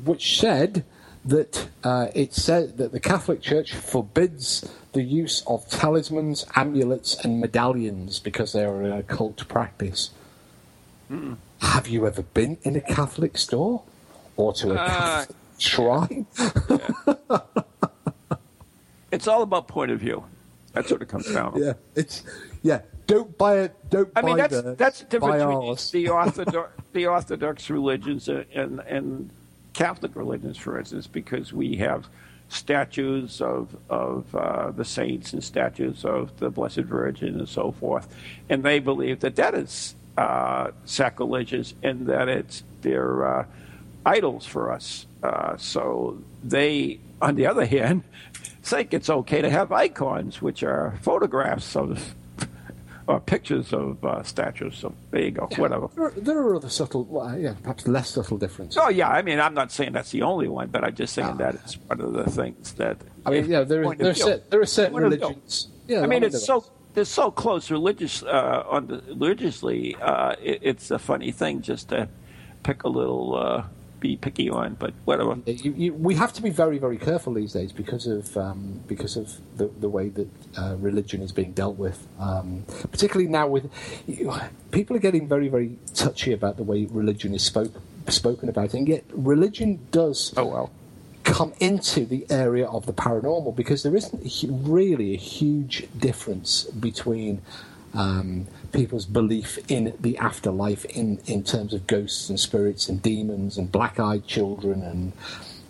[0.05, 0.85] which said
[1.25, 7.41] that uh, it said that the Catholic Church forbids the use of talismans, amulets, and
[7.41, 10.11] medallions because they are an occult practice.
[11.61, 13.83] Have you ever been in a Catholic store
[14.37, 16.27] or to a Uh, Catholic shrine?
[19.12, 20.25] It's all about point of view.
[20.73, 21.61] That's what it comes down to.
[21.61, 22.23] yeah, it's
[22.62, 22.83] yeah.
[23.09, 23.91] Don't buy it.
[23.91, 25.43] Don't I mean, that's the, that's the difference
[25.91, 29.31] between the Orthodox, the Orthodox religions and and
[29.73, 32.09] Catholic religions, for instance, because we have
[32.49, 38.09] statues of of uh, the saints and statues of the Blessed Virgin and so forth,
[38.49, 43.47] and they believe that that is uh, sacrilegious and that it's they're uh,
[44.05, 45.07] idols for us.
[45.23, 48.03] Uh, so they, on the other hand,
[48.62, 52.14] think it's okay to have icons, which are photographs of
[53.11, 54.77] or pictures of uh, statues.
[54.77, 55.49] So there you go.
[55.57, 55.89] Whatever.
[55.95, 58.79] There are, there are other subtle, well, yeah, perhaps less subtle differences.
[58.79, 61.37] Oh yeah, I mean, I'm not saying that's the only one, but I'm just saying
[61.39, 62.99] that it's one of the things that.
[63.27, 64.41] I mean, yeah, there, of there, are, view.
[64.49, 65.69] there are certain religions.
[65.89, 69.97] Yeah, I mean, it's so they're so close religious uh, on the religiously.
[69.97, 72.09] Uh, it, it's a funny thing just to
[72.63, 73.65] pick a little, uh,
[74.01, 75.36] be picky on, but whatever.
[75.46, 79.16] You, you, we have to be very, very careful these days because of um, because
[79.16, 80.28] of the, the way that
[80.59, 82.07] uh, religion is being dealt with.
[82.18, 83.70] Um, particularly now, with
[84.07, 84.32] you,
[84.70, 87.72] people are getting very, very touchy about the way religion is spoke,
[88.09, 90.70] spoken about, and yet religion does Oh well.
[91.24, 94.22] come into the area of the paranormal because there isn't
[94.66, 97.42] really a huge difference between
[97.94, 103.59] um, people's belief in the afterlife in, in terms of ghosts and spirits and demons
[103.59, 105.12] and black eyed children and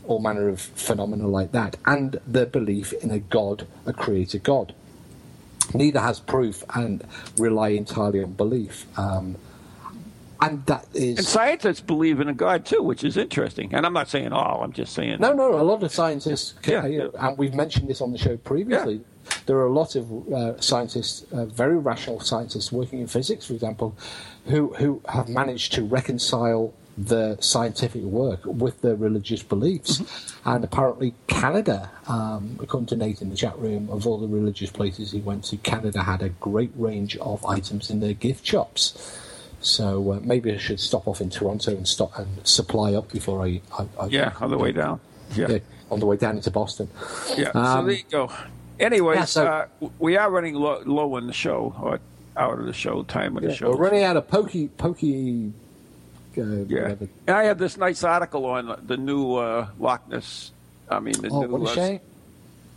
[0.07, 4.75] all manner of phenomena like that, and their belief in a God, a creator God.
[5.73, 7.05] Neither has proof and
[7.39, 8.87] rely entirely on belief.
[8.99, 9.37] Um,
[10.41, 13.75] and that is And scientists believe in a God too, which is interesting.
[13.75, 14.63] And I'm not saying all.
[14.65, 15.19] I'm just saying.
[15.21, 17.09] No, no, a lot of scientists, Yeah, yeah.
[17.19, 19.03] and we've mentioned this on the show previously.
[19.47, 23.55] There are a lot of uh, scientists, uh, very rational scientists working in physics, for
[23.55, 23.97] example,
[24.47, 29.99] who who have managed to reconcile the scientific work with their religious beliefs.
[29.99, 30.49] Mm-hmm.
[30.51, 34.71] And apparently, Canada, um, according to Nate in the chat room, of all the religious
[34.71, 39.19] places he went to, Canada had a great range of items in their gift shops.
[39.61, 43.45] So uh, maybe I should stop off in Toronto and stop and supply up before
[43.45, 43.61] I.
[43.79, 45.01] I, I Yeah, on the way down.
[45.35, 45.49] Yeah.
[45.49, 45.59] yeah,
[45.91, 46.89] on the way down into Boston.
[47.37, 47.53] Yeah.
[47.53, 48.33] so Um, there you go.
[48.81, 49.67] Anyways, yeah, so- uh,
[49.99, 52.01] we are running low, low in the show, or
[52.37, 53.71] out of the show time of the Yeah, show.
[53.71, 55.53] we're running out of pokey, pokey.
[56.39, 56.95] Uh, Yeah.
[57.27, 60.51] And I had this nice article on the new uh, Loch Ness.
[60.89, 61.49] I mean, the Oh, new.
[61.49, 62.01] what a uh, shame.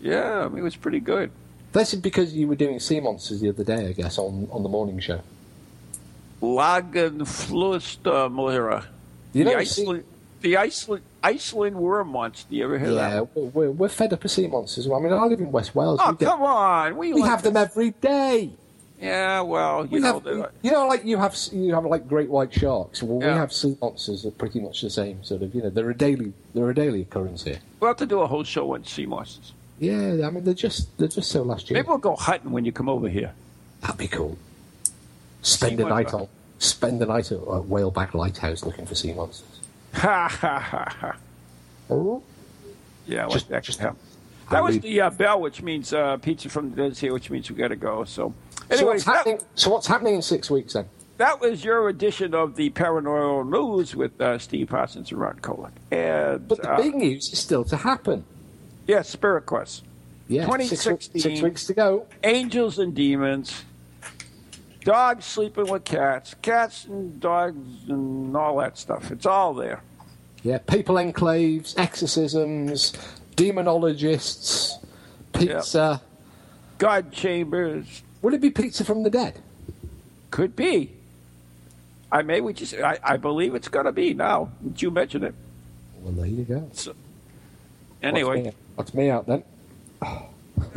[0.02, 1.32] Yeah, I mean, it was pretty good.
[1.72, 4.64] This is because you were doing sea monsters the other day, I guess, on, on
[4.64, 5.22] the morning show.
[6.42, 8.86] Lagenfluster Malera.
[9.34, 10.04] You the know, Iceland,
[10.44, 12.46] the Iceland, Iceland worm monster.
[12.50, 13.36] Do You ever hear Yeah, that?
[13.36, 14.88] we're, we're, we're fed up of sea monsters.
[14.88, 16.00] I mean, I live in West Wales.
[16.04, 16.98] Oh, we get- come on.
[16.98, 18.52] We, we like have them every day.
[19.02, 22.30] Yeah, well, you We know, have, you know, like you have, you have like great
[22.30, 23.04] white sharks.
[23.04, 25.54] Well, we have sea monsters that are pretty much the same sort of.
[25.54, 27.60] You know, they're a daily, they're a daily occurrence here.
[27.82, 29.52] we'll have to do a whole show on sea monsters.
[29.80, 31.78] Yeah, I mean, they're just, they're just so last year.
[31.80, 33.34] Maybe we'll go hunting when you come over here.
[33.82, 34.38] That'd be cool.
[35.42, 36.28] Spend Sea a night on,
[36.60, 39.53] spend the night at uh, Whaleback Lighthouse looking for sea monsters.
[39.94, 41.16] Ha ha ha ha.
[41.90, 42.22] Oh,
[43.06, 44.00] Yeah, Just- that just- could happen.
[44.50, 47.14] That I was mean- the uh, bell, which means uh, pizza from the dead's here,
[47.14, 48.04] which means we got to go.
[48.04, 48.34] So,
[48.70, 49.40] so anyways, what's happening?
[49.56, 50.86] So what's happening in six weeks then?
[51.18, 55.72] that, was your edition of the Paranormal News with uh, Steve Parsons and Ron Kolek.
[55.92, 58.26] And But the uh, big news is still to happen.
[58.88, 59.84] yeah, Spirit Quest,
[60.28, 61.22] Yeah, six, 2016.
[61.22, 62.06] six weeks to go.
[62.24, 63.64] angels and demons,
[64.84, 69.12] dogs sleeping with cats, cats and dogs and all that stuff.
[69.12, 69.82] It's all there.
[70.44, 72.94] Yeah, people enclaves, exorcisms,
[73.36, 74.84] demonologists,
[75.34, 76.02] pizza.
[76.78, 79.40] God chambers Will it be pizza from the dead?
[80.32, 80.92] could be.
[82.12, 84.50] I may we just I, I believe it's going to be now.
[84.64, 85.36] that You mentioned it.
[86.02, 86.70] Well, there you go.
[88.02, 89.44] Anyway, What's me out then?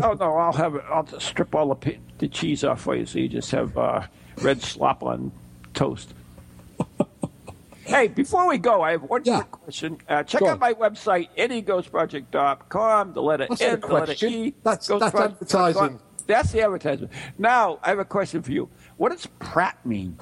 [0.02, 0.84] Oh no, I'll have it.
[0.90, 4.02] I'll just strip all the the cheese off for you, so you just have uh,
[4.42, 5.32] red slop on
[5.74, 6.12] toast.
[7.84, 9.42] hey, before we go, I have one Yeah.
[9.42, 9.98] quick question.
[10.08, 10.58] Uh, check Go out on.
[10.60, 13.12] my website, neghostproject.com.
[13.12, 14.32] The letter That's N, the letter question.
[14.32, 14.54] E.
[14.62, 16.00] That's- that's advertising.
[16.26, 17.12] That's the advertisement.
[17.38, 18.68] Now, I have a question for you.
[18.96, 20.18] What does Pratt mean?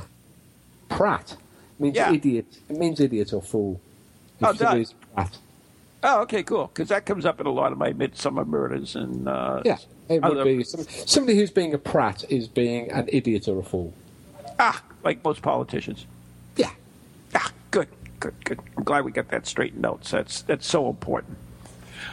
[0.90, 1.36] Pratt
[1.78, 2.12] means Yeah.
[2.12, 2.46] idiot.
[2.68, 3.80] It means idiot or fool.
[4.42, 4.94] Oh, does.
[5.14, 5.38] Pratt.
[6.06, 6.66] Oh, okay, cool.
[6.66, 9.78] Because that comes up in a lot of my Midsomer Murders and uh, Yeah,
[10.10, 13.58] it would other- be some, somebody who's being a prat is being an idiot or
[13.58, 13.92] a fool.
[14.58, 16.04] ah, like most politicians.
[16.56, 16.70] Yeah.
[17.34, 17.88] Ah, good,
[18.20, 18.60] good, good.
[18.76, 20.04] I'm glad we got that straightened out.
[20.04, 21.38] So that's that's so important.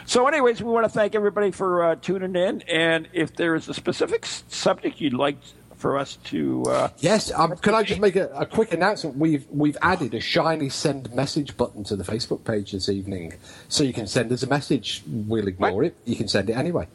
[0.06, 2.62] So, anyways, we want to thank everybody for uh, tuning in.
[2.62, 5.36] And if there is a specific subject you'd like
[5.82, 9.16] for us to, uh, Yes, um, can I just make a, a quick announcement?
[9.18, 13.34] We've we've added a shiny send message button to the Facebook page this evening,
[13.68, 15.02] so you can send us a message.
[15.06, 15.84] We'll ignore What?
[15.86, 15.96] it.
[16.06, 16.86] You can send it anyway.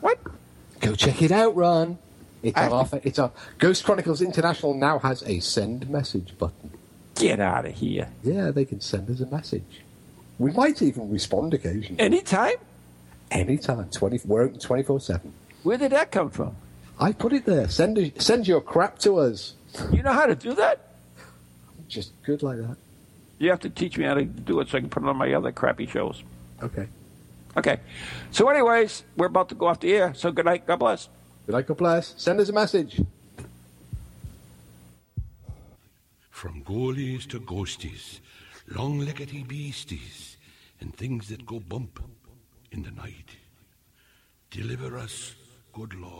[0.00, 0.18] what?
[0.80, 1.98] Go check it out, Ron.
[2.42, 6.70] It's I- our, it's on Ghost Chronicles International now has a send message button.
[7.16, 8.08] Get out of here!
[8.24, 9.82] Yeah, they can send us a message.
[10.38, 12.00] We might even respond occasionally.
[12.00, 12.54] Anytime.
[13.30, 13.90] Anytime.
[13.90, 14.18] Twenty.
[14.24, 15.34] We're open twenty four seven.
[15.62, 16.56] Where did that come from?
[17.00, 17.68] I put it there.
[17.68, 19.54] Send us- send your crap to us.
[19.92, 20.94] You know how to do that?
[21.88, 22.76] Just good like that.
[23.38, 25.16] You have to teach me how to do it so I can put it on
[25.16, 26.22] my other crappy shows.
[26.62, 26.86] Okay.
[27.56, 27.80] Okay.
[28.30, 30.12] So, anyways, we're about to go off the air.
[30.14, 30.66] So, good night.
[30.66, 31.08] God bless.
[31.46, 32.14] Good night, God bless.
[32.16, 33.00] Send us a message.
[36.30, 38.20] From goalies to ghosties,
[38.68, 40.36] long leggedy beasties,
[40.80, 42.00] and things that go bump
[42.70, 43.36] in the night.
[44.50, 45.34] Deliver us,
[45.72, 46.19] good Lord.